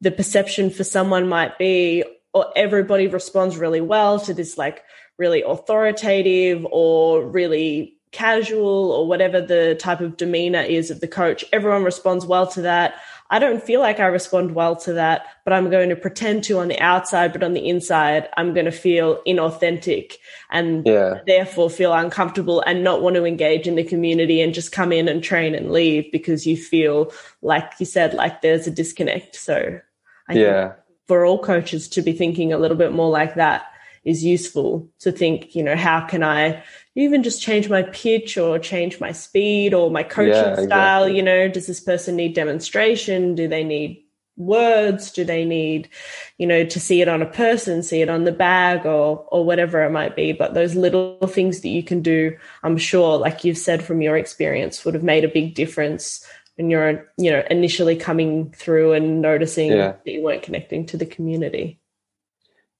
[0.00, 4.84] the perception for someone might be or everybody responds really well to this like
[5.18, 11.44] really authoritative or really casual or whatever the type of demeanor is of the coach.
[11.52, 12.94] Everyone responds well to that.
[13.30, 16.60] I don't feel like I respond well to that, but I'm going to pretend to
[16.60, 20.14] on the outside, but on the inside, I'm going to feel inauthentic
[20.50, 21.20] and yeah.
[21.26, 25.08] therefore feel uncomfortable and not want to engage in the community and just come in
[25.08, 29.36] and train and leave because you feel like you said, like there's a disconnect.
[29.36, 29.78] So
[30.26, 30.72] I yeah.
[31.06, 33.66] for all coaches to be thinking a little bit more like that
[34.08, 38.58] is useful to think, you know, how can I even just change my pitch or
[38.58, 41.04] change my speed or my coaching yeah, style?
[41.04, 41.16] Exactly.
[41.16, 43.34] You know, does this person need demonstration?
[43.34, 44.02] Do they need
[44.38, 45.10] words?
[45.10, 45.90] Do they need,
[46.38, 49.44] you know, to see it on a person, see it on the bag or or
[49.44, 50.32] whatever it might be?
[50.32, 54.16] But those little things that you can do, I'm sure, like you've said from your
[54.16, 59.20] experience, would have made a big difference when you're, you know, initially coming through and
[59.20, 59.92] noticing yeah.
[60.02, 61.78] that you weren't connecting to the community.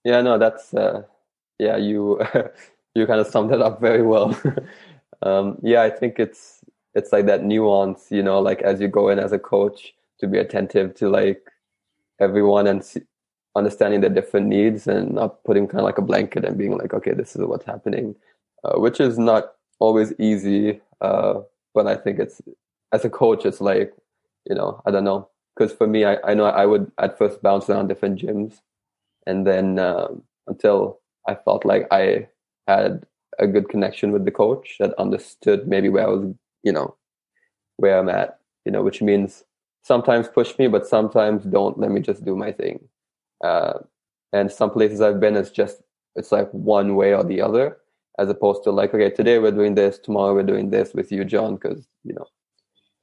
[0.05, 1.03] Yeah, no, that's uh,
[1.59, 2.21] yeah, you
[2.94, 4.38] you kind of summed it up very well.
[5.23, 9.09] um, yeah, I think it's it's like that nuance, you know, like as you go
[9.09, 11.42] in as a coach to be attentive to like
[12.21, 13.03] everyone and see,
[13.55, 16.94] understanding their different needs and not putting kind of like a blanket and being like,
[16.94, 18.14] okay, this is what's happening,
[18.64, 20.81] uh, which is not always easy.
[21.01, 21.40] Uh,
[21.75, 22.40] but I think it's
[22.92, 23.92] as a coach, it's like,
[24.49, 27.42] you know, I don't know, because for me, I, I know I would at first
[27.42, 28.61] bounce around different gyms,
[29.27, 32.29] and then um, until I felt like I
[32.67, 33.05] had
[33.38, 36.97] a good connection with the coach that understood maybe where I was, you know,
[37.77, 39.45] where I'm at, you know, which means
[39.83, 42.88] sometimes push me, but sometimes don't let me just do my thing.
[43.45, 43.75] Uh,
[44.33, 45.83] and some places I've been, it's just
[46.17, 47.79] it's like one way or the other,
[48.19, 51.25] as opposed to like, okay, today we're doing this, tomorrow we're doing this with you,
[51.25, 52.27] John, because you know.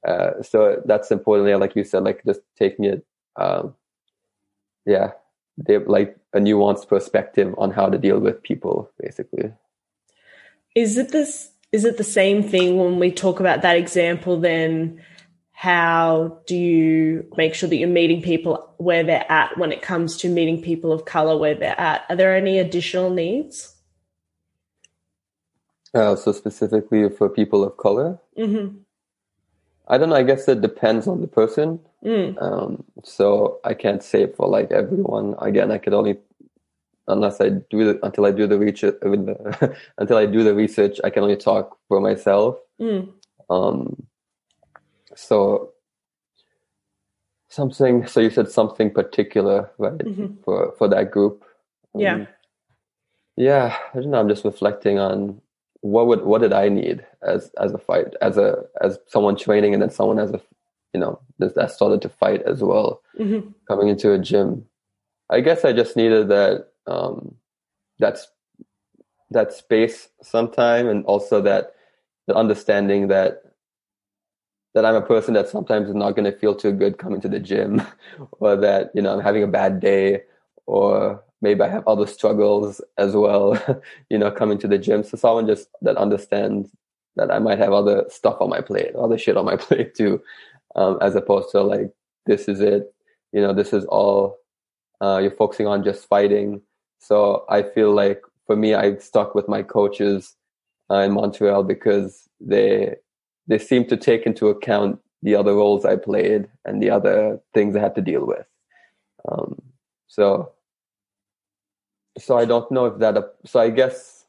[0.06, 1.48] Uh, so that's important.
[1.48, 3.04] Yeah, like you said, like just taking it,
[3.36, 3.74] um,
[4.84, 5.12] yeah,
[5.58, 9.52] they have like a nuanced perspective on how to deal with people, basically.
[10.74, 11.50] Is it this?
[11.72, 14.38] Is it the same thing when we talk about that example?
[14.40, 15.02] Then
[15.52, 20.18] how do you make sure that you're meeting people where they're at when it comes
[20.18, 22.04] to meeting people of color where they're at?
[22.10, 23.74] Are there any additional needs?
[25.94, 28.76] Uh, so specifically for people of color, mm-hmm.
[29.88, 30.16] I don't know.
[30.16, 31.80] I guess it depends on the person.
[32.04, 32.40] Mm.
[32.42, 35.34] Um, so I can't say for like everyone.
[35.40, 36.18] Again, I could only
[37.08, 38.96] unless I do the, until I do the research
[39.98, 40.98] until I do the research.
[41.04, 42.56] I can only talk for myself.
[42.80, 43.12] Mm.
[43.48, 44.06] Um,
[45.14, 45.72] so
[47.48, 48.06] something.
[48.06, 49.98] So you said something particular, right?
[49.98, 50.42] Mm-hmm.
[50.44, 51.44] For for that group.
[51.94, 52.26] Um, yeah.
[53.36, 54.18] Yeah, I don't know.
[54.18, 55.42] I'm just reflecting on
[55.80, 59.72] what would what did I need as as a fight as a as someone training
[59.72, 60.40] and then someone as a
[60.92, 63.50] you know that started to fight as well mm-hmm.
[63.68, 64.64] coming into a gym.
[65.28, 67.34] I guess I just needed that um,
[67.98, 68.28] that's
[69.30, 71.74] that space sometime and also that
[72.26, 73.42] the understanding that
[74.74, 77.28] that I'm a person that sometimes is not going to feel too good coming to
[77.28, 77.82] the gym,
[78.32, 80.22] or that you know I'm having a bad day,
[80.66, 83.58] or maybe I have other struggles as well,
[84.10, 85.02] you know, coming to the gym.
[85.04, 86.70] So someone just that understands
[87.16, 90.22] that I might have other stuff on my plate, other shit on my plate too,
[90.74, 91.92] um, as opposed to like
[92.26, 92.92] this is it,
[93.32, 94.38] you know, this is all
[95.00, 96.60] uh, you're focusing on just fighting.
[96.98, 100.34] So I feel like for me, I stuck with my coaches
[100.90, 102.96] uh, in Montreal because they
[103.48, 107.76] they seem to take into account the other roles I played and the other things
[107.76, 108.46] I had to deal with.
[109.30, 109.60] Um,
[110.08, 110.52] so,
[112.18, 113.34] so I don't know if that.
[113.44, 114.24] So I guess,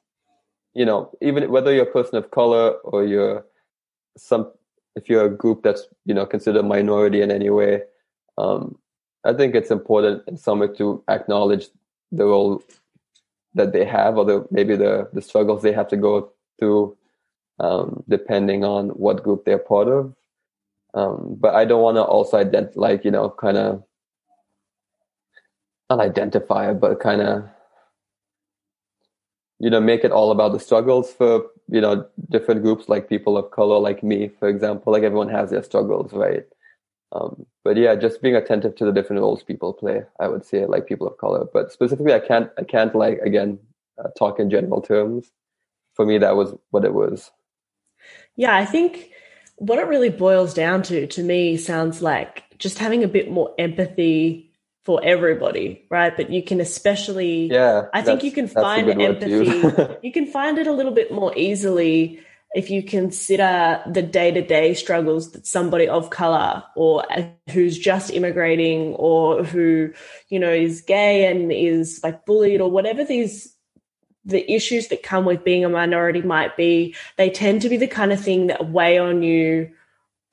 [0.73, 3.45] you know, even whether you're a person of color or you're
[4.17, 4.51] some,
[4.95, 7.81] if you're a group that's you know considered minority in any way,
[8.37, 8.77] um,
[9.25, 11.67] I think it's important in some way to acknowledge
[12.11, 12.63] the role
[13.53, 16.97] that they have, or the maybe the the struggles they have to go through
[17.59, 20.13] um, depending on what group they're part of.
[20.93, 23.83] Um, but I don't want to also ident- like you know kind of
[25.89, 27.49] not identify, but kind of
[29.59, 33.37] you know make it all about the struggles for you know different groups like people
[33.37, 34.93] of color, like me, for example.
[34.93, 36.45] Like everyone has their struggles, right?
[37.11, 40.65] Um, but yeah, just being attentive to the different roles people play, I would say,
[40.65, 41.45] like people of color.
[41.51, 43.59] But specifically, I can't, I can't like again
[43.97, 45.31] uh, talk in general terms.
[45.95, 47.31] For me, that was what it was.
[48.35, 49.11] Yeah, I think
[49.55, 53.53] what it really boils down to, to me, sounds like just having a bit more
[53.57, 54.46] empathy
[54.87, 56.15] for everybody, right?
[56.15, 59.97] But you can especially, yeah, I think you can find empathy.
[60.01, 62.21] you can find it a little bit more easily
[62.55, 67.77] if you consider the day to day struggles that somebody of color or uh, who's
[67.77, 69.91] just immigrating or who,
[70.29, 73.53] you know, is gay and is like bullied or whatever these
[74.23, 77.87] the issues that come with being a minority might be, they tend to be the
[77.87, 79.69] kind of thing that weigh on you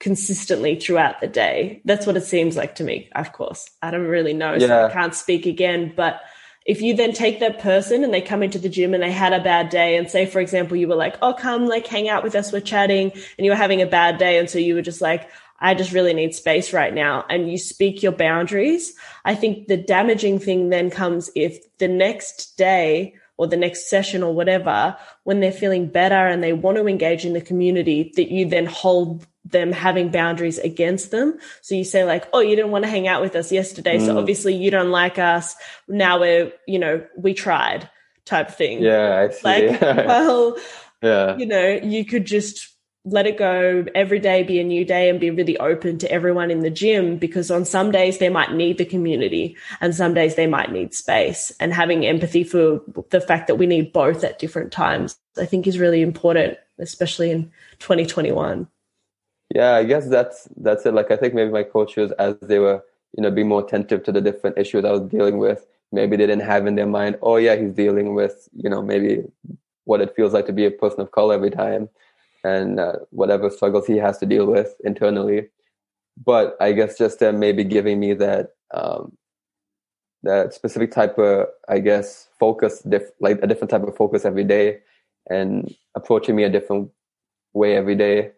[0.04, 1.80] consistently throughout the day.
[1.86, 3.70] That's what it seems like to me, of course.
[3.80, 4.84] I don't really know, so.
[4.84, 5.94] I can't speak again.
[5.96, 6.20] But
[6.66, 9.32] if you then take that person and they come into the gym and they had
[9.32, 12.22] a bad day, and say, for example, you were like, oh, come, like, hang out
[12.22, 14.38] with us, we're chatting, and you were having a bad day.
[14.38, 15.26] And so you were just like,
[15.58, 17.24] I just really need space right now.
[17.30, 18.92] And you speak your boundaries.
[19.24, 24.22] I think the damaging thing then comes if the next day, or the next session
[24.22, 28.30] or whatever, when they're feeling better and they want to engage in the community, that
[28.30, 31.38] you then hold them having boundaries against them.
[31.60, 33.98] So you say like, oh, you didn't want to hang out with us yesterday.
[33.98, 34.06] Mm.
[34.06, 35.54] So obviously you don't like us.
[35.86, 37.90] Now we're, you know, we tried
[38.24, 38.82] type thing.
[38.82, 39.28] Yeah.
[39.28, 39.68] I see.
[39.68, 40.56] Like, well,
[41.02, 41.36] yeah.
[41.36, 42.74] you know, you could just
[43.06, 46.50] let it go every day be a new day and be really open to everyone
[46.50, 50.36] in the gym because on some days they might need the community and some days
[50.36, 52.80] they might need space and having empathy for
[53.10, 57.30] the fact that we need both at different times i think is really important especially
[57.30, 58.66] in 2021
[59.54, 62.82] yeah i guess that's that's it like i think maybe my coaches as they were
[63.16, 66.26] you know being more attentive to the different issues i was dealing with maybe they
[66.26, 69.22] didn't have in their mind oh yeah he's dealing with you know maybe
[69.84, 71.88] what it feels like to be a person of color every time
[72.44, 75.48] and uh, whatever struggles he has to deal with internally.
[76.24, 79.16] But I guess just them maybe giving me that um,
[80.22, 84.44] that specific type of, I guess, focus, diff- like a different type of focus every
[84.44, 84.80] day,
[85.28, 86.90] and approaching me a different
[87.54, 88.32] way every day,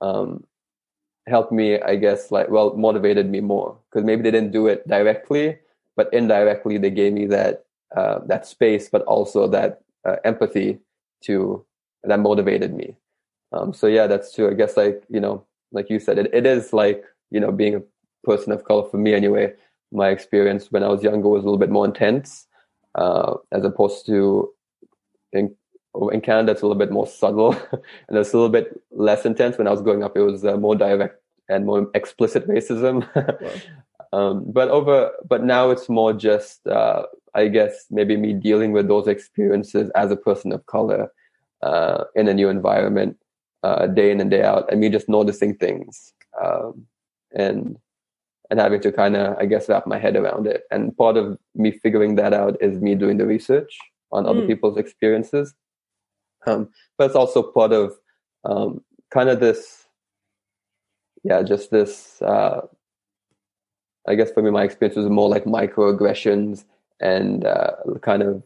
[0.00, 0.44] um,
[1.28, 4.86] helped me, I guess, like, well, motivated me more because maybe they didn't do it
[4.88, 5.58] directly,
[5.96, 7.64] but indirectly they gave me that,
[7.96, 10.78] uh, that space, but also that uh, empathy
[11.22, 11.64] to,
[12.04, 12.96] that motivated me.
[13.52, 14.50] Um, so yeah, that's true.
[14.50, 17.74] I guess like, you know, like you said, it, it is like, you know, being
[17.74, 17.82] a
[18.24, 19.52] person of color for me anyway,
[19.92, 22.46] my experience when I was younger was a little bit more intense,
[22.94, 24.52] uh, as opposed to
[25.32, 25.54] in
[26.12, 27.52] in Canada, it's a little bit more subtle
[28.08, 29.58] and it's a little bit less intense.
[29.58, 33.08] When I was growing up, it was uh, more direct and more explicit racism.
[34.12, 38.88] um, but over, but now it's more just, uh, I guess, maybe me dealing with
[38.88, 41.12] those experiences as a person of color
[41.62, 43.16] uh, in a new environment,
[43.62, 46.12] uh, day in and day out, and me just noticing things
[46.42, 46.86] um,
[47.34, 47.78] and
[48.50, 50.62] and having to kind of, I guess, wrap my head around it.
[50.70, 53.76] And part of me figuring that out is me doing the research
[54.10, 54.46] on other mm.
[54.46, 55.54] people's experiences
[56.46, 57.98] um, but it's also part of
[58.44, 59.86] um, kind of this,
[61.24, 62.20] yeah, just this.
[62.22, 62.66] Uh,
[64.06, 66.64] I guess for me, my experience was more like microaggressions
[67.00, 67.72] and uh,
[68.02, 68.42] kind of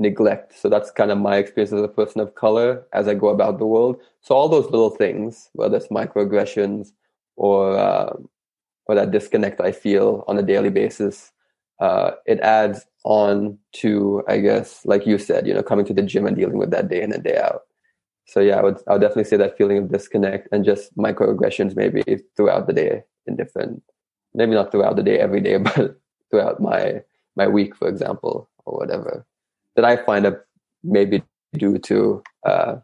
[0.00, 0.58] neglect.
[0.58, 3.58] So that's kind of my experience as a person of color as I go about
[3.58, 4.00] the world.
[4.22, 6.92] So all those little things, whether it's microaggressions
[7.36, 8.14] or uh,
[8.86, 11.32] or that disconnect I feel on a daily basis,
[11.80, 16.02] uh, it adds on to, I guess, like you said, you know, coming to the
[16.02, 17.62] gym and dealing with that day in and day out.
[18.26, 21.74] So yeah, I would I would definitely say that feeling of disconnect and just microaggressions
[21.74, 22.02] maybe
[22.36, 23.82] throughout the day in different,
[24.34, 25.98] maybe not throughout the day every day, but
[26.30, 27.02] throughout my
[27.34, 29.26] my week, for example, or whatever,
[29.74, 30.44] that I find up
[30.84, 31.24] maybe
[31.54, 32.76] due to uh,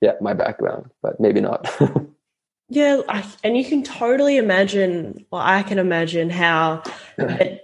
[0.00, 1.68] yeah my background, but maybe not.
[2.68, 5.26] yeah, I, and you can totally imagine.
[5.32, 6.84] Well, I can imagine how
[7.18, 7.60] it,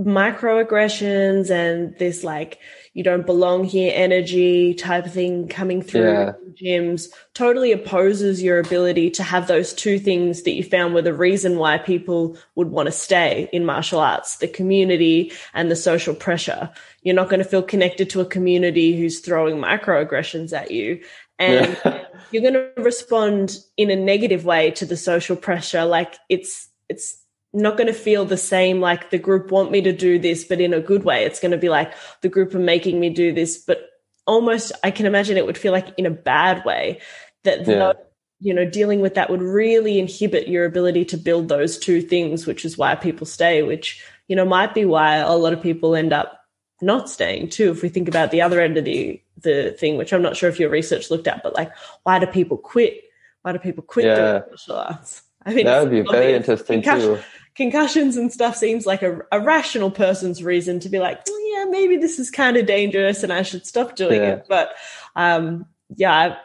[0.00, 2.58] microaggressions and this like
[2.94, 6.32] you don't belong here energy type of thing coming through yeah.
[6.60, 11.14] gyms totally opposes your ability to have those two things that you found were the
[11.14, 16.14] reason why people would want to stay in martial arts the community and the social
[16.14, 16.68] pressure
[17.02, 21.00] you're not going to feel connected to a community who's throwing microaggressions at you
[21.38, 22.04] and yeah.
[22.32, 27.23] you're going to respond in a negative way to the social pressure like it's it's
[27.54, 30.60] not going to feel the same like the group want me to do this, but
[30.60, 31.24] in a good way.
[31.24, 33.88] It's going to be like the group are making me do this, but
[34.26, 37.00] almost I can imagine it would feel like in a bad way
[37.44, 37.92] that yeah.
[38.40, 42.44] you know dealing with that would really inhibit your ability to build those two things,
[42.44, 45.94] which is why people stay, which you know might be why a lot of people
[45.94, 46.40] end up
[46.82, 47.70] not staying too.
[47.70, 50.48] If we think about the other end of the the thing, which I'm not sure
[50.48, 51.70] if your research looked at, but like
[52.02, 53.00] why do people quit?
[53.42, 54.16] Why do people quit yeah.
[54.16, 55.22] doing martial arts?
[55.46, 57.20] I mean, that would be very interesting too
[57.56, 61.70] concussions and stuff seems like a, a rational person's reason to be like, oh, yeah,
[61.70, 64.34] maybe this is kind of dangerous and I should stop doing yeah.
[64.34, 64.46] it.
[64.48, 64.74] But
[65.16, 66.36] um, yeah, I've,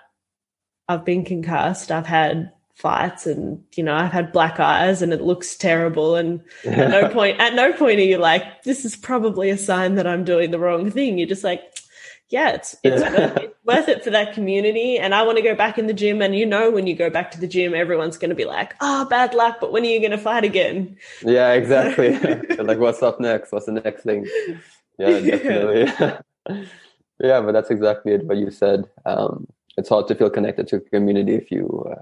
[0.88, 1.92] I've been concussed.
[1.92, 6.42] I've had fights and you know I've had black eyes and it looks terrible and
[6.64, 10.08] at no point at no point are you like this is probably a sign that
[10.08, 11.62] I'm doing the wrong thing you're just like
[12.30, 15.00] yeah, it's it's worth, it, worth it for that community.
[15.00, 16.22] And I want to go back in the gym.
[16.22, 18.76] And you know, when you go back to the gym, everyone's going to be like,
[18.82, 20.98] "Oh, bad luck," but when are you going to fight again?
[21.24, 22.18] Yeah, exactly.
[22.58, 23.52] like, what's up next?
[23.52, 24.28] What's the next thing?
[25.00, 25.92] Yeah, definitely.
[27.20, 28.26] yeah, but that's exactly it.
[28.26, 28.86] What you said.
[29.06, 32.02] Um, it's hard to feel connected to a community if you, uh,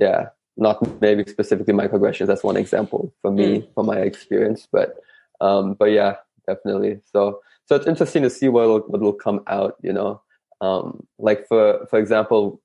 [0.00, 2.26] yeah, not maybe specifically microaggressions.
[2.26, 3.74] That's one example for me, mm.
[3.74, 4.66] from my experience.
[4.70, 4.96] But,
[5.40, 6.16] um, but yeah,
[6.48, 7.00] definitely.
[7.12, 7.40] So
[7.70, 10.20] so it's interesting to see what will, what will come out you know
[10.60, 12.60] um, like for for example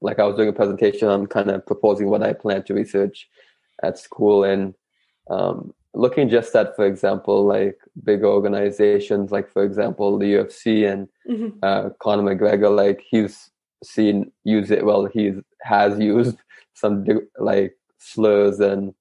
[0.00, 3.28] like i was doing a presentation i'm kind of proposing what i plan to research
[3.84, 4.74] at school and
[5.30, 11.08] um, looking just at for example like big organizations like for example the ufc and
[11.28, 11.56] mm-hmm.
[11.62, 13.50] uh, conor mcgregor like he's
[13.84, 15.32] seen use it well he
[15.62, 16.38] has used
[16.74, 17.06] some
[17.38, 18.94] like slurs and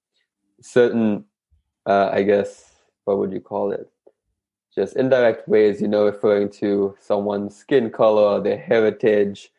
[0.61, 1.25] certain
[1.87, 2.71] uh, i guess
[3.05, 3.89] what would you call it
[4.73, 9.51] just indirect ways, you know, referring to someone's skin color, their heritage,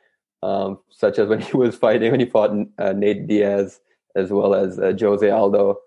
[0.42, 3.80] um, such as when he was fighting, when he fought uh, Nate Diaz
[4.16, 5.78] as well as uh, Jose Aldo.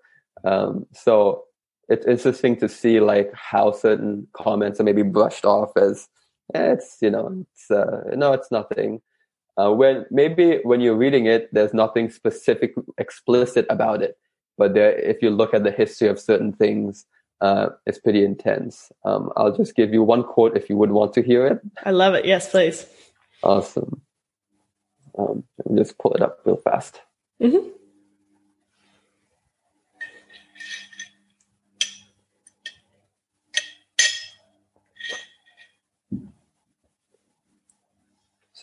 [0.44, 1.44] Um, so
[1.88, 6.08] it's interesting to see like how certain comments are maybe brushed off as
[6.54, 9.00] eh, it's you know it's uh, no it's nothing.
[9.56, 14.18] Uh, when maybe when you're reading it, there's nothing specific explicit about it,
[14.58, 17.06] but there, if you look at the history of certain things,
[17.40, 18.90] uh, it's pretty intense.
[19.04, 21.60] Um, I'll just give you one quote if you would want to hear it.
[21.84, 22.24] I love it.
[22.24, 22.86] Yes, please.
[23.42, 24.00] Awesome.
[25.18, 27.00] Um, let me just pull it up real fast.
[27.42, 27.68] Mm-hmm.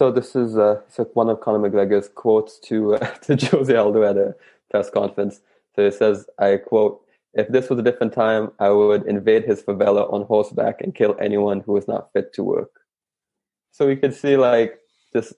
[0.02, 4.02] So this is uh, so one of Conor McGregor's quotes to uh, to Jose Aldo
[4.02, 4.36] at a
[4.72, 5.42] press conference.
[5.76, 7.02] So it says, I quote,
[7.34, 11.16] if this was a different time, I would invade his favela on horseback and kill
[11.20, 12.72] anyone who is not fit to work.
[13.72, 14.80] So we could see like
[15.14, 15.34] this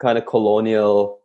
[0.00, 1.20] kind of colonial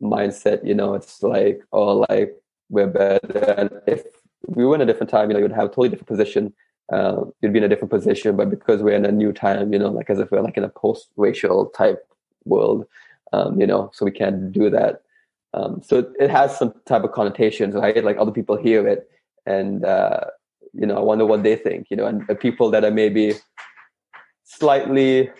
[0.00, 2.36] mindset, you know, it's like, oh, like
[2.68, 3.54] we're better.
[3.56, 4.04] And if
[4.46, 6.52] we were in a different time, you know, you'd have a totally different position.
[6.92, 9.78] Uh, you'd be in a different position, but because we're in a new time, you
[9.78, 12.06] know, like as if we're like in a post-racial type
[12.44, 12.86] world,
[13.32, 15.02] um, you know, so we can't do that.
[15.54, 18.02] Um, so it has some type of connotations, right?
[18.04, 19.08] Like other people hear it,
[19.46, 20.20] and uh,
[20.72, 21.88] you know, I wonder what they think.
[21.90, 23.34] You know, and people that are maybe
[24.44, 25.30] slightly,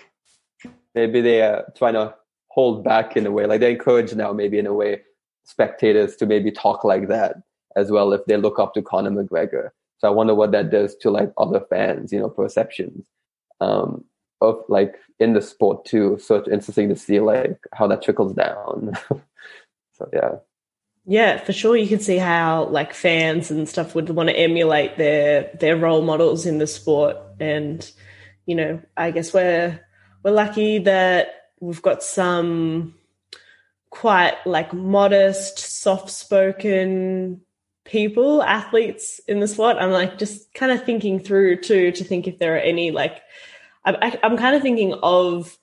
[0.95, 2.15] maybe they are trying to
[2.49, 5.01] hold back in a way, like they encourage now, maybe in a way,
[5.45, 7.37] spectators to maybe talk like that
[7.77, 9.71] as well if they look up to Conor McGregor.
[9.99, 13.07] So I wonder what that does to like other fans, you know, perceptions
[13.61, 14.05] um,
[14.41, 16.19] of like in the sport too.
[16.21, 18.93] So it's interesting to see like how that trickles down.
[19.95, 20.37] So yeah.
[21.05, 21.77] Yeah, for sure.
[21.77, 26.03] You can see how like fans and stuff would want to emulate their their role
[26.03, 27.91] models in the sport, and
[28.47, 29.81] you know, I guess we're
[30.23, 32.95] we're lucky that we've got some
[33.91, 37.41] quite like modest, soft spoken
[37.85, 39.77] people, athletes in the sport.
[39.81, 43.23] I'm like just kind of thinking through too to think if there are any like
[43.85, 45.57] I'm I'm kind of thinking of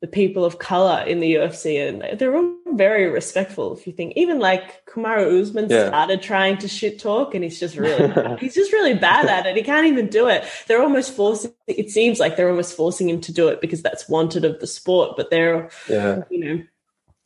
[0.00, 3.72] the people of color in the UFC, and they're all very respectful.
[3.72, 5.88] If you think, even like Kamaru Usman yeah.
[5.88, 9.56] started trying to shit talk, and he's just really, he's just really bad at it.
[9.56, 10.44] He can't even do it.
[10.66, 11.52] They're almost forcing.
[11.66, 14.66] It seems like they're almost forcing him to do it because that's wanted of the
[14.66, 15.16] sport.
[15.16, 16.24] But they're, yeah.
[16.30, 16.62] you know,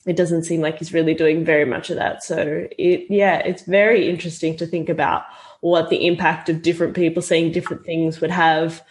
[0.06, 2.22] it doesn't seem like he's really doing very much of that.
[2.22, 5.24] So it, yeah, it's very interesting to think about
[5.60, 8.82] what the impact of different people saying different things would have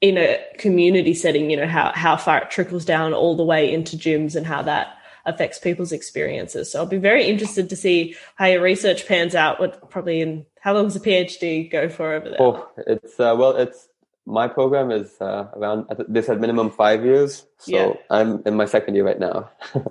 [0.00, 3.72] in a community setting, you know, how, how far it trickles down all the way
[3.72, 4.96] into gyms and how that
[5.26, 6.72] affects people's experiences.
[6.72, 9.60] So I'll be very interested to see how your research pans out.
[9.60, 12.40] What probably in how long does a PhD go for over there?
[12.40, 13.88] Oh, it's uh, well, it's
[14.26, 17.46] my program is uh, around this at minimum five years.
[17.58, 17.92] So yeah.
[18.08, 19.50] I'm in my second year right now.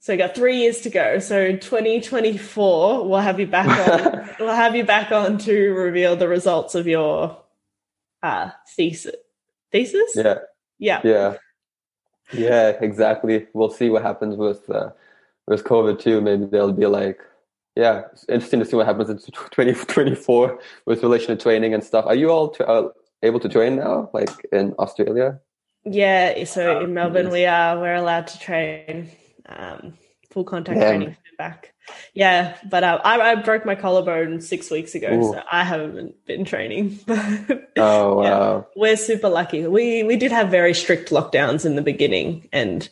[0.00, 1.18] so you got three years to go.
[1.18, 4.30] So 2024, we'll have you back on.
[4.40, 7.41] we'll have you back on to reveal the results of your
[8.22, 9.14] uh, thesis.
[9.70, 10.12] Thesis?
[10.14, 10.38] Yeah.
[10.78, 11.00] Yeah.
[11.04, 11.36] Yeah.
[12.32, 13.46] Yeah, exactly.
[13.52, 14.90] We'll see what happens with uh,
[15.46, 16.20] with COVID too.
[16.20, 17.20] Maybe they'll be like,
[17.76, 19.18] yeah, it's interesting to see what happens in
[19.50, 22.06] 2024 with relation to training and stuff.
[22.06, 22.88] Are you all uh,
[23.22, 25.40] able to train now, like in Australia?
[25.84, 29.10] Yeah, so in Melbourne, we are we're allowed to train.
[29.46, 29.94] Um,
[30.30, 31.00] full contact Damn.
[31.00, 31.74] training back.
[32.14, 35.32] Yeah, but uh, I, I, broke my collarbone six weeks ago, Ooh.
[35.32, 37.00] so I haven't been training.
[37.08, 39.66] oh wow, yeah, we're super lucky.
[39.66, 42.88] We we did have very strict lockdowns in the beginning, and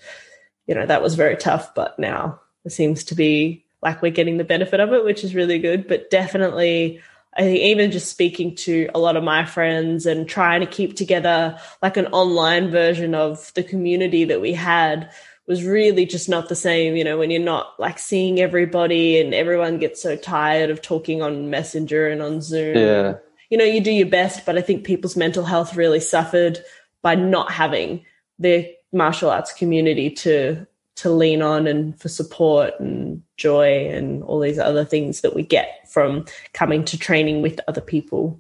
[0.67, 1.75] you know that was very tough.
[1.77, 5.35] But now it seems to be like we're getting the benefit of it, which is
[5.35, 5.87] really good.
[5.87, 7.01] But definitely.
[7.37, 10.97] I think even just speaking to a lot of my friends and trying to keep
[10.97, 15.13] together like an online version of the community that we had
[15.47, 19.35] was really just not the same, you know, when you're not like seeing everybody and
[19.35, 22.77] everyone gets so tired of talking on Messenger and on Zoom.
[22.77, 23.15] Yeah.
[23.51, 26.61] You know, you do your best, but I think people's mental health really suffered
[27.03, 28.05] by not having
[28.39, 30.67] their martial arts community to
[30.97, 35.43] to lean on and for support and joy and all these other things that we
[35.43, 38.39] get from coming to training with other people.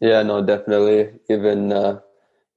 [0.00, 1.10] Yeah, no, definitely.
[1.28, 2.00] Even uh,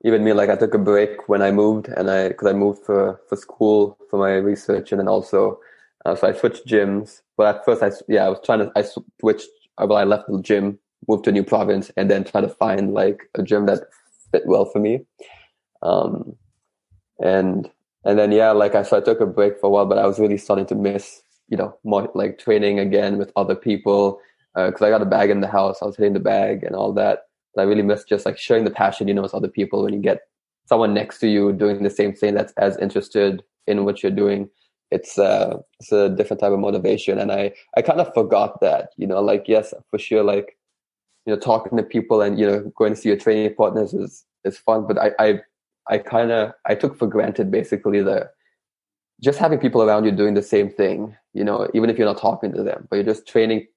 [0.03, 2.85] even me, like I took a break when I moved, and I because I moved
[2.85, 5.59] for for school for my research, and then also
[6.05, 7.21] uh, so I switched gyms.
[7.37, 9.47] But at first, I yeah, I was trying to I switched.
[9.77, 10.77] Uh, well, I left the gym,
[11.07, 13.83] moved to a new province, and then try to find like a gym that
[14.31, 15.05] fit well for me.
[15.81, 16.35] Um,
[17.19, 17.69] and
[18.05, 20.05] and then yeah, like I so I took a break for a while, but I
[20.05, 24.19] was really starting to miss you know more like training again with other people
[24.55, 25.81] because uh, I got a bag in the house.
[25.81, 27.23] I was hitting the bag and all that.
[27.61, 29.99] I really miss just like sharing the passion, you know, with other people when you
[29.99, 30.21] get
[30.65, 34.49] someone next to you doing the same thing that's as interested in what you're doing.
[34.91, 37.19] It's uh it's a different type of motivation.
[37.19, 40.57] And I I kind of forgot that, you know, like yes, for sure, like,
[41.25, 44.25] you know, talking to people and, you know, going to see your training partners is
[44.45, 44.85] is fun.
[44.87, 45.39] But I I
[45.89, 48.29] I kinda I took for granted basically the
[49.21, 52.19] just having people around you doing the same thing, you know, even if you're not
[52.19, 53.67] talking to them, but you're just training,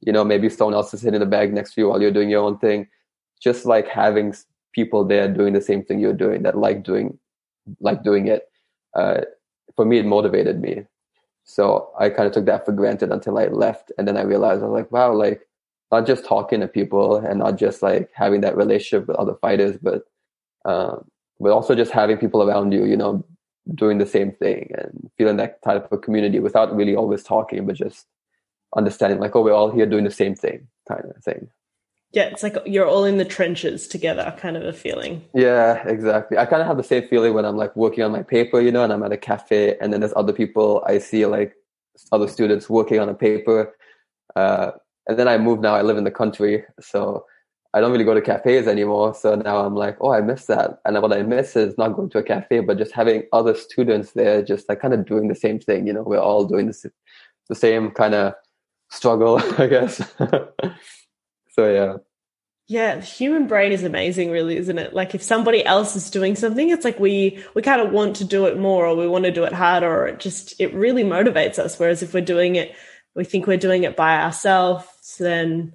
[0.00, 2.30] you know, maybe someone else is hitting the bag next to you while you're doing
[2.30, 2.88] your own thing
[3.40, 4.34] just like having
[4.72, 7.18] people there doing the same thing you're doing that like doing
[7.80, 8.48] like doing it
[8.94, 9.20] uh,
[9.76, 10.84] for me it motivated me
[11.44, 14.62] so i kind of took that for granted until i left and then i realized
[14.62, 15.46] i was like wow like
[15.92, 19.76] not just talking to people and not just like having that relationship with other fighters
[19.80, 20.04] but
[20.64, 21.04] um,
[21.38, 23.24] but also just having people around you you know
[23.72, 27.76] doing the same thing and feeling that type of community without really always talking, but
[27.76, 28.06] just
[28.76, 31.48] understanding like, oh, we're all here doing the same thing kind of thing.
[32.14, 35.24] Yeah, it's like you're all in the trenches together, kind of a feeling.
[35.34, 36.38] Yeah, exactly.
[36.38, 38.70] I kind of have the same feeling when I'm like working on my paper, you
[38.70, 41.54] know, and I'm at a cafe, and then there's other people I see, like
[42.12, 43.76] other students working on a paper.
[44.36, 44.70] Uh,
[45.08, 47.26] and then I moved now, I live in the country, so
[47.74, 49.12] I don't really go to cafes anymore.
[49.16, 50.78] So now I'm like, oh, I miss that.
[50.84, 54.12] And what I miss is not going to a cafe, but just having other students
[54.12, 55.88] there, just like kind of doing the same thing.
[55.88, 56.86] You know, we're all doing this,
[57.48, 58.34] the same kind of
[58.90, 60.00] struggle, I guess.
[61.54, 61.96] so yeah.
[62.66, 64.94] Yeah, the human brain is amazing, really, isn't it?
[64.94, 68.24] Like if somebody else is doing something, it's like we we kind of want to
[68.24, 71.04] do it more, or we want to do it harder, or it just it really
[71.04, 71.78] motivates us.
[71.78, 72.74] Whereas if we're doing it,
[73.14, 75.74] we think we're doing it by ourselves, then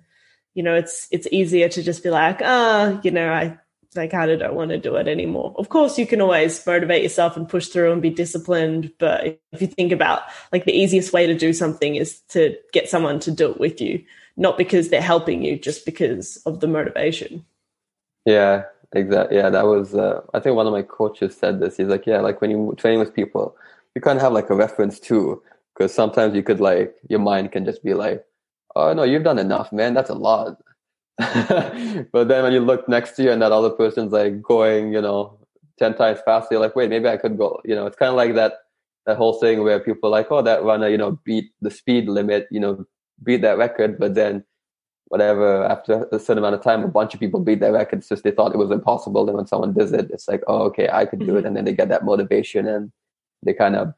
[0.55, 3.59] you know it's it's easier to just be like, ah, oh, you know, I
[3.95, 5.53] I kind of don't want to do it anymore.
[5.57, 9.61] Of course, you can always motivate yourself and push through and be disciplined, but if
[9.61, 13.31] you think about like the easiest way to do something is to get someone to
[13.31, 14.03] do it with you
[14.39, 17.45] not because they're helping you, just because of the motivation.
[18.25, 18.63] Yeah,
[18.93, 19.37] exactly.
[19.37, 19.93] Yeah, that was.
[19.93, 21.77] Uh, I think one of my coaches said this.
[21.77, 23.55] He's like, yeah, like when you train with people,
[23.93, 25.43] you kind of have like a reference too,
[25.75, 28.25] because sometimes you could like your mind can just be like,
[28.75, 29.93] oh no, you've done enough, man.
[29.93, 30.57] That's a lot.
[31.17, 35.01] but then when you look next to you and that other person's like going, you
[35.01, 35.37] know,
[35.77, 37.59] ten times faster, you're like, wait, maybe I could go.
[37.65, 38.53] You know, it's kind of like that
[39.05, 42.07] that whole thing where people are like, oh, that runner, you know, beat the speed
[42.07, 42.85] limit, you know,
[43.23, 44.43] beat that record, but then
[45.09, 47.99] whatever after a certain amount of time, a bunch of people beat that record.
[47.99, 49.25] It's just they thought it was impossible.
[49.25, 51.47] Then when someone does it, it's like, oh, okay, I could do it, mm-hmm.
[51.47, 52.91] and then they get that motivation, and
[53.43, 53.93] they kind of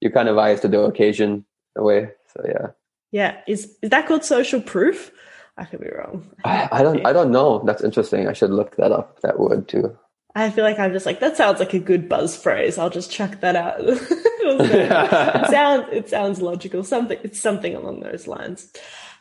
[0.00, 1.44] you kind of rise to the occasion
[1.76, 2.10] in a way.
[2.34, 2.68] So yeah.
[3.10, 5.12] Yeah, is is that called social proof?
[5.56, 6.28] I could be wrong.
[6.44, 7.06] I, I don't.
[7.06, 7.62] I don't know.
[7.64, 8.26] That's interesting.
[8.26, 9.20] I should look that up.
[9.20, 9.96] That word too.
[10.34, 12.76] I feel like I'm just like that sounds like a good buzz phrase.
[12.76, 13.80] I'll just chuck that out.
[14.60, 16.84] it sounds it sounds logical.
[16.84, 18.72] Something it's something along those lines.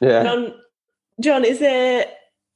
[0.02, 0.20] Yeah.
[0.20, 0.54] Um,
[1.20, 2.06] John, is there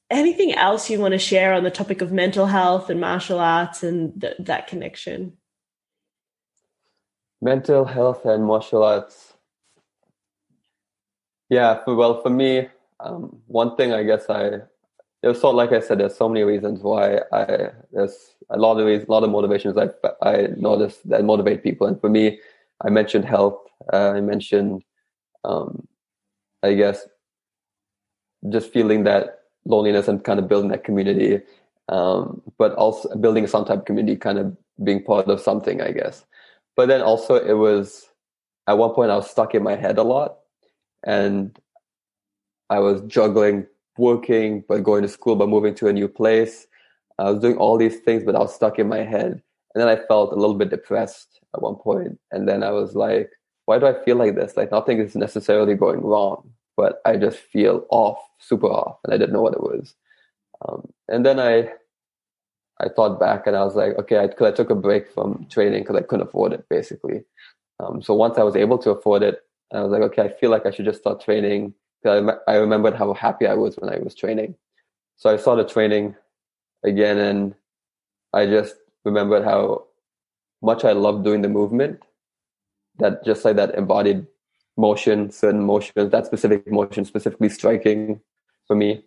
[0.10, 3.84] anything else you want to share on the topic of mental health and martial arts
[3.84, 5.34] and th- that connection?
[7.42, 9.34] Mental health and martial arts.
[11.50, 12.68] Yeah, for, well, for me,
[13.00, 14.62] um, one thing I guess I
[15.22, 18.86] there's so like I said, there's so many reasons why I there's a lot of
[18.86, 19.90] reasons, a lot of motivations I
[20.22, 22.40] I notice that motivate people, and for me,
[22.84, 23.60] I mentioned health.
[23.92, 24.84] Uh, I mentioned,
[25.44, 25.88] um,
[26.64, 27.08] I guess,
[28.50, 31.42] just feeling that loneliness and kind of building that community,
[31.90, 35.92] um, but also building some type of community, kind of being part of something, I
[35.92, 36.26] guess.
[36.76, 38.08] But then also, it was
[38.68, 40.38] at one point I was stuck in my head a lot,
[41.04, 41.58] and
[42.70, 43.66] I was juggling
[43.98, 46.68] working, but going to school, but moving to a new place.
[47.18, 49.42] I was doing all these things, but I was stuck in my head.
[49.74, 52.18] And then I felt a little bit depressed at one.
[52.32, 53.32] And then I was like,
[53.66, 54.56] why do I feel like this?
[54.58, 59.00] Like nothing is necessarily going wrong, but I just feel off, super off.
[59.04, 59.96] And I didn't know what it was.
[60.68, 61.70] Um, and then I,
[62.80, 65.48] I thought back and I was like, okay, I, cause I took a break from
[65.50, 67.24] training because I couldn't afford it basically.
[67.80, 69.42] Um, so once I was able to afford it,
[69.74, 72.96] I was like, okay, I feel like I should just start training Because I remembered
[72.96, 74.56] how happy I was when I was training.
[75.18, 76.16] So I started training
[76.84, 77.56] again, and
[78.34, 79.87] I just remembered how
[80.62, 82.00] much I love doing the movement.
[83.00, 84.26] That just like that embodied
[84.76, 88.22] motion, certain motions, that specific motion, specifically striking
[88.68, 89.04] for me,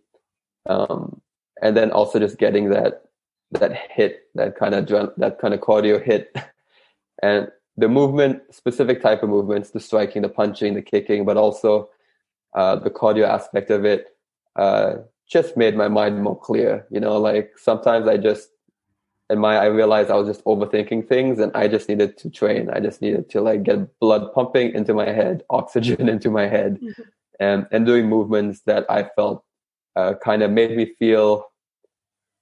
[0.68, 1.20] um,
[1.62, 3.04] and then also just getting that
[3.52, 4.86] that hit, that kind of
[5.16, 6.34] that kind of cardio hit,
[7.22, 11.88] and the movement, specific type of movements, the striking, the punching, the kicking, but also
[12.54, 14.08] uh, the cardio aspect of it
[14.56, 14.96] uh,
[15.28, 16.86] just made my mind more clear.
[16.90, 18.50] You know, like sometimes I just
[19.30, 22.68] in my I realized I was just overthinking things, and I just needed to train.
[22.70, 26.78] I just needed to like get blood pumping into my head, oxygen into my head,
[26.80, 27.02] mm-hmm.
[27.38, 29.44] and and doing movements that I felt
[29.96, 31.46] uh, kind of made me feel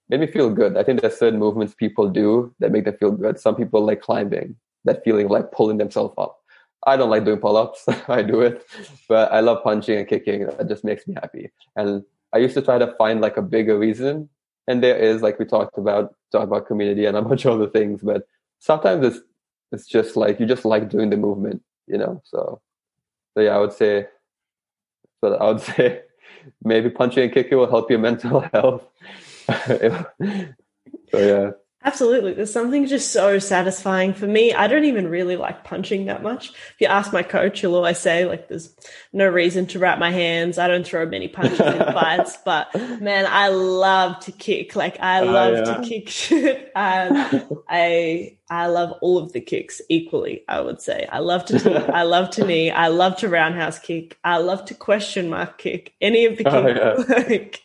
[0.09, 0.77] made me feel good.
[0.77, 3.39] I think there's certain movements people do that make them feel good.
[3.39, 6.39] Some people like climbing, that feeling like pulling themselves up.
[6.87, 7.85] I don't like doing pull-ups.
[8.09, 8.65] I do it,
[9.09, 10.47] but I love punching and kicking.
[10.47, 11.51] That just makes me happy.
[11.77, 14.29] And I used to try to find like a bigger reason,
[14.69, 17.69] and there is like we talked about, talk about community and a bunch of other
[17.69, 18.03] things.
[18.03, 18.29] But
[18.61, 19.25] sometimes it's
[19.73, 22.23] it's just like you just like doing the movement, you know.
[22.25, 22.61] So,
[23.35, 24.07] so yeah, I would say,
[25.21, 26.03] so I would say
[26.63, 28.85] maybe punching and kicking will help your mental health.
[29.67, 30.05] so
[31.15, 31.51] yeah.
[31.85, 32.33] Absolutely.
[32.33, 34.53] There's something just so satisfying for me.
[34.53, 36.51] I don't even really like punching that much.
[36.51, 38.75] If you ask my coach, he'll always say, like, there's
[39.13, 40.59] no reason to wrap my hands.
[40.59, 44.75] I don't throw many punches in fights, but man, I love to kick.
[44.75, 45.75] Like, I oh, love yeah.
[45.75, 46.73] to kick shit.
[46.79, 51.09] And I, I love all of the kicks equally, I would say.
[51.11, 51.93] I love to.
[51.93, 52.71] I love to knee.
[52.71, 54.17] I love to roundhouse kick.
[54.23, 55.95] I love to question mark kick.
[56.01, 57.25] Any of the oh, kicks oh, yeah.
[57.29, 57.63] like,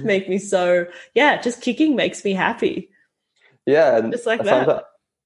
[0.00, 2.90] make me so, yeah, just kicking makes me happy.
[3.66, 4.84] Yeah, and just like that.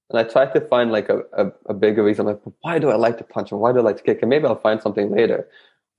[0.09, 2.25] And I try to find like a, a, a bigger reason.
[2.25, 4.19] Like, why do I like to punch and why do I like to kick?
[4.21, 5.47] And maybe I'll find something later.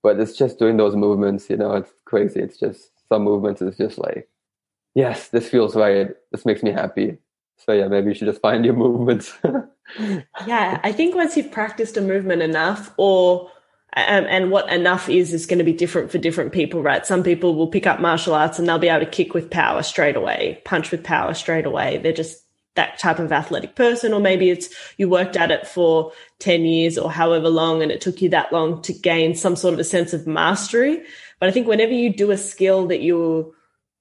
[0.02, 2.40] But it's just doing those movements, you know, it's crazy.
[2.40, 4.28] It's just some movements is just like,
[4.94, 6.08] yes, this feels right.
[6.30, 7.18] This makes me happy.
[7.58, 9.34] So yeah, maybe you should just find your movements.
[10.46, 13.50] yeah, I think once you've practiced a movement enough or
[13.94, 17.06] and what enough is is going to be different for different people, right?
[17.06, 19.82] Some people will pick up martial arts and they'll be able to kick with power
[19.82, 21.98] straight away, punch with power straight away.
[21.98, 24.68] They're just that type of athletic person, or maybe it's
[24.98, 28.52] you worked at it for 10 years or however long and it took you that
[28.52, 31.02] long to gain some sort of a sense of mastery.
[31.40, 33.54] But I think whenever you do a skill that you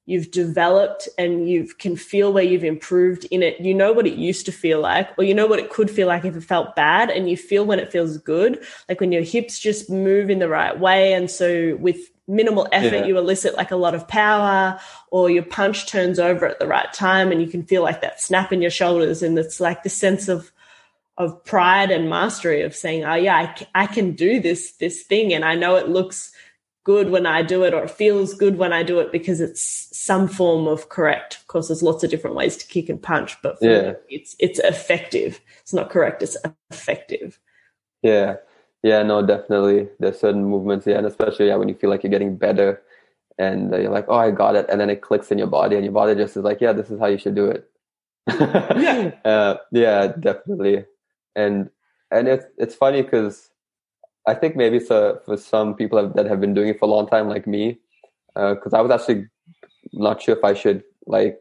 [0.08, 3.60] you've developed and you can feel where you've improved in it.
[3.60, 6.08] You know what it used to feel like, or you know what it could feel
[6.08, 9.22] like if it felt bad, and you feel when it feels good, like when your
[9.22, 11.14] hips just move in the right way.
[11.14, 13.05] And so with minimal effort, yeah.
[13.05, 14.80] you elicit like a lot of power,
[15.12, 18.22] or your punch turns over at the right time, and you can feel like that
[18.22, 19.22] snap in your shoulders.
[19.22, 20.51] And it's like the sense of
[21.18, 25.34] of pride and mastery of saying, "Oh yeah, I, I can do this this thing,"
[25.34, 26.32] and I know it looks
[26.88, 29.90] good when I do it or it feels good when I do it because it's
[29.92, 31.36] some form of correct.
[31.36, 33.96] Of course, there's lots of different ways to kick and punch, but yeah.
[34.08, 35.42] it's it's effective.
[35.60, 36.38] It's not correct, it's
[36.72, 37.40] effective.
[38.02, 38.38] Yeah.
[38.84, 39.90] Yeah, no, definitely.
[40.00, 42.82] There's certain movements, yeah, and especially yeah, when you feel like you're getting better
[43.38, 44.66] and uh, you're like, oh, I got it.
[44.70, 46.90] And then it clicks in your body and your body just is like, yeah, this
[46.90, 47.70] is how you should do it.
[48.30, 49.12] yeah.
[49.26, 50.86] Uh, yeah, definitely.
[51.36, 51.70] And,
[52.12, 53.50] and it's, it's funny because
[54.28, 57.07] I think maybe so for some people that have been doing it for a long
[57.07, 57.80] time, like me,
[58.36, 59.28] because uh, I was actually
[59.93, 61.39] not sure if I should like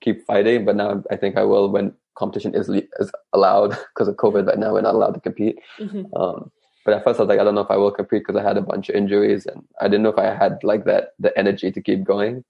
[0.00, 4.16] keep fighting, but now I think I will when competition is is allowed because of
[4.16, 4.46] COVID.
[4.48, 5.58] Right now, we're not allowed to compete.
[5.78, 6.14] Mm-hmm.
[6.16, 6.50] Um,
[6.84, 8.42] but at first, I was like, I don't know if I will compete because I
[8.42, 11.36] had a bunch of injuries and I didn't know if I had like that the
[11.38, 12.44] energy to keep going.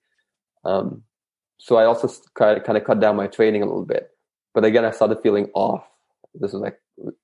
[0.64, 1.02] Um,
[1.58, 4.10] so I also kind of cut down my training a little bit.
[4.54, 5.84] But again, I started feeling off.
[6.34, 6.78] This was like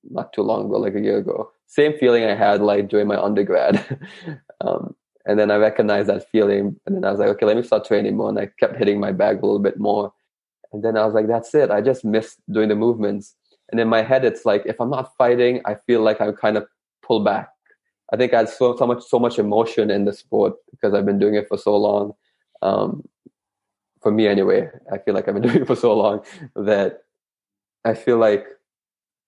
[0.09, 1.51] not too long ago, like a year ago.
[1.67, 3.99] Same feeling I had like during my undergrad.
[4.61, 6.79] um, and then I recognized that feeling.
[6.85, 8.29] And then I was like, okay, let me start training more.
[8.29, 10.11] And I kept hitting my bag a little bit more.
[10.71, 11.71] And then I was like, that's it.
[11.71, 13.35] I just missed doing the movements.
[13.71, 16.57] And in my head, it's like, if I'm not fighting, I feel like I'm kind
[16.57, 16.65] of
[17.03, 17.49] pull back.
[18.11, 21.05] I think I had so, so much, so much emotion in the sport because I've
[21.05, 22.13] been doing it for so long.
[22.61, 23.07] Um,
[24.01, 26.23] for me anyway, I feel like I've been doing it for so long
[26.55, 27.03] that
[27.85, 28.45] I feel like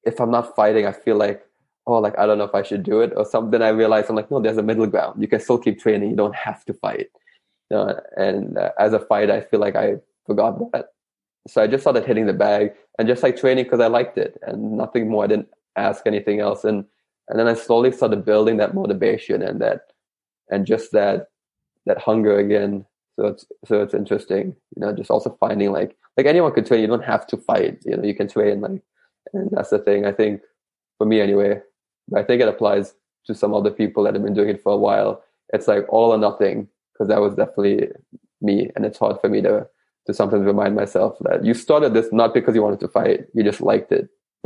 [0.04, 1.44] if I'm not fighting, I feel like,
[1.88, 3.62] oh, like I don't know if I should do it or something.
[3.62, 5.22] I realize I'm like, no, there's a middle ground.
[5.22, 6.10] You can still keep training.
[6.10, 7.08] You don't have to fight.
[7.70, 9.96] And uh, as a fighter, I feel like I
[10.26, 10.90] forgot that.
[11.48, 14.38] So I just started hitting the bag and just like training because I liked it
[14.44, 15.24] and nothing more.
[15.24, 16.64] I didn't ask anything else.
[16.64, 16.86] And
[17.30, 19.94] and then I slowly started building that motivation and that
[20.50, 21.28] and just that
[21.86, 22.86] that hunger again.
[23.16, 26.82] So it's so it's interesting, you know, just also finding like like anyone could train.
[26.82, 27.80] You don't have to fight.
[27.86, 28.82] You know, you can train like
[29.34, 30.42] and that's the thing, I think,
[30.98, 31.62] for me anyway.
[32.16, 32.94] I think it applies
[33.28, 35.24] to some other people that have been doing it for a while.
[35.54, 37.90] It's like all or nothing, because that was definitely
[38.42, 38.70] me.
[38.76, 39.68] And it's hard for me to,
[40.08, 43.44] to sometimes remind myself that you started this not because you wanted to fight, you
[43.44, 44.10] just liked it.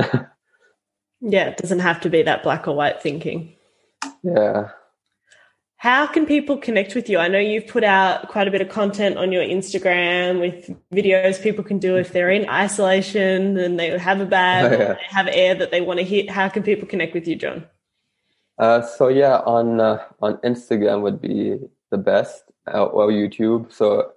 [1.20, 3.54] yeah, it doesn't have to be that black or white thinking.
[4.22, 4.70] Yeah.
[5.86, 7.18] How can people connect with you?
[7.18, 11.40] I know you've put out quite a bit of content on your Instagram with videos
[11.40, 14.94] people can do if they're in isolation and they have a bag oh, yeah.
[14.94, 16.28] they have air that they want to hit.
[16.28, 17.66] How can people connect with you, John?
[18.58, 21.56] Uh, so yeah, on uh, on Instagram would be
[21.92, 23.72] the best, uh, or YouTube.
[23.72, 24.10] So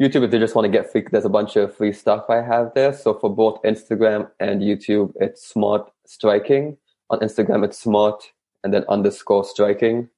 [0.00, 2.40] YouTube, if they just want to get free, there's a bunch of free stuff I
[2.40, 2.92] have there.
[2.92, 6.76] So for both Instagram and YouTube, it's smart striking.
[7.10, 8.30] On Instagram, it's smart
[8.62, 10.08] and then underscore striking.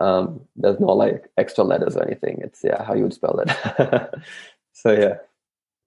[0.00, 2.40] Um, there's no like extra letters or anything.
[2.42, 4.14] It's yeah, how you would spell it.
[4.72, 5.14] so yeah.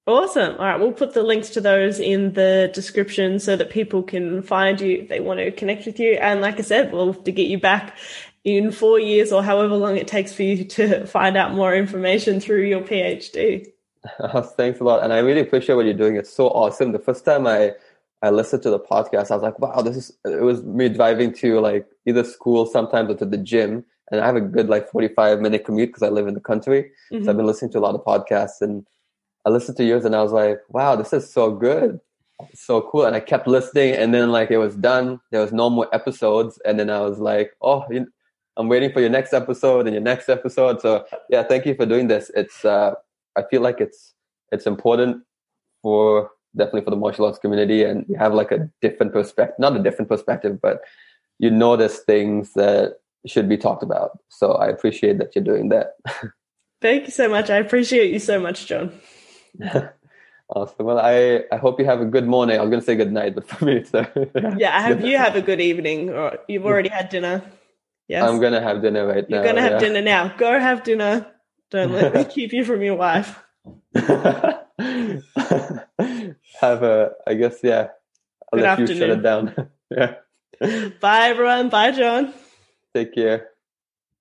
[0.08, 0.56] Awesome.
[0.58, 4.42] All right, we'll put the links to those in the description so that people can
[4.42, 6.14] find you if they want to connect with you.
[6.14, 7.96] And like I said, we'll have to get you back
[8.44, 12.40] in four years or however long it takes for you to find out more information
[12.40, 13.68] through your PhD.
[14.58, 15.04] Thanks a lot.
[15.04, 16.16] And I really appreciate what you're doing.
[16.16, 16.92] It's so awesome.
[16.92, 17.74] The first time I
[18.24, 21.34] I listened to the podcast, I was like, wow, this is it was me driving
[21.34, 24.90] to like either school sometimes or to the gym and I have a good like
[24.90, 26.92] 45 minute commute because I live in the country.
[27.12, 27.16] Mm-hmm.
[27.16, 27.38] So I've mm-hmm.
[27.38, 28.86] been listening to a lot of podcasts and
[29.46, 32.00] I listened to yours and I was like, wow, this is so good.
[32.54, 33.06] So cool.
[33.06, 35.20] And I kept listening and then like it was done.
[35.32, 36.60] There was no more episodes.
[36.66, 37.86] And then I was like, oh,
[38.58, 40.82] I'm waiting for your next episode and your next episode.
[40.82, 42.32] So yeah, thank you for doing this.
[42.36, 42.94] It's, uh,
[43.38, 44.14] I feel like it's,
[44.52, 45.24] it's important
[45.82, 49.76] for definitely for the martial arts community and you have like a different perspective, not
[49.76, 50.82] a different perspective, but
[51.40, 52.98] you notice things that
[53.28, 54.20] should be talked about.
[54.30, 55.96] So I appreciate that you're doing that.
[56.82, 57.50] Thank you so much.
[57.50, 58.92] I appreciate you so much, John.
[60.50, 60.86] awesome.
[60.86, 62.58] Well, I, I hope you have a good morning.
[62.58, 64.06] I was going to say good night, but for me, it's uh,
[64.58, 64.78] yeah.
[64.78, 67.44] I hope you have a good evening, or you've already had dinner.
[68.08, 69.46] Yes, I'm going to have dinner right You're now.
[69.46, 69.80] You're going to have yeah.
[69.80, 70.36] dinner now.
[70.36, 71.28] Go have dinner.
[71.70, 73.42] Don't let me keep you from your wife.
[73.96, 74.66] have
[76.84, 77.88] a, I guess, yeah.
[78.52, 78.90] I'll good let afternoon.
[78.90, 79.70] you shut it down.
[79.90, 80.16] yeah.
[81.00, 81.70] Bye, everyone.
[81.70, 82.34] Bye, John.
[82.94, 83.51] Take care.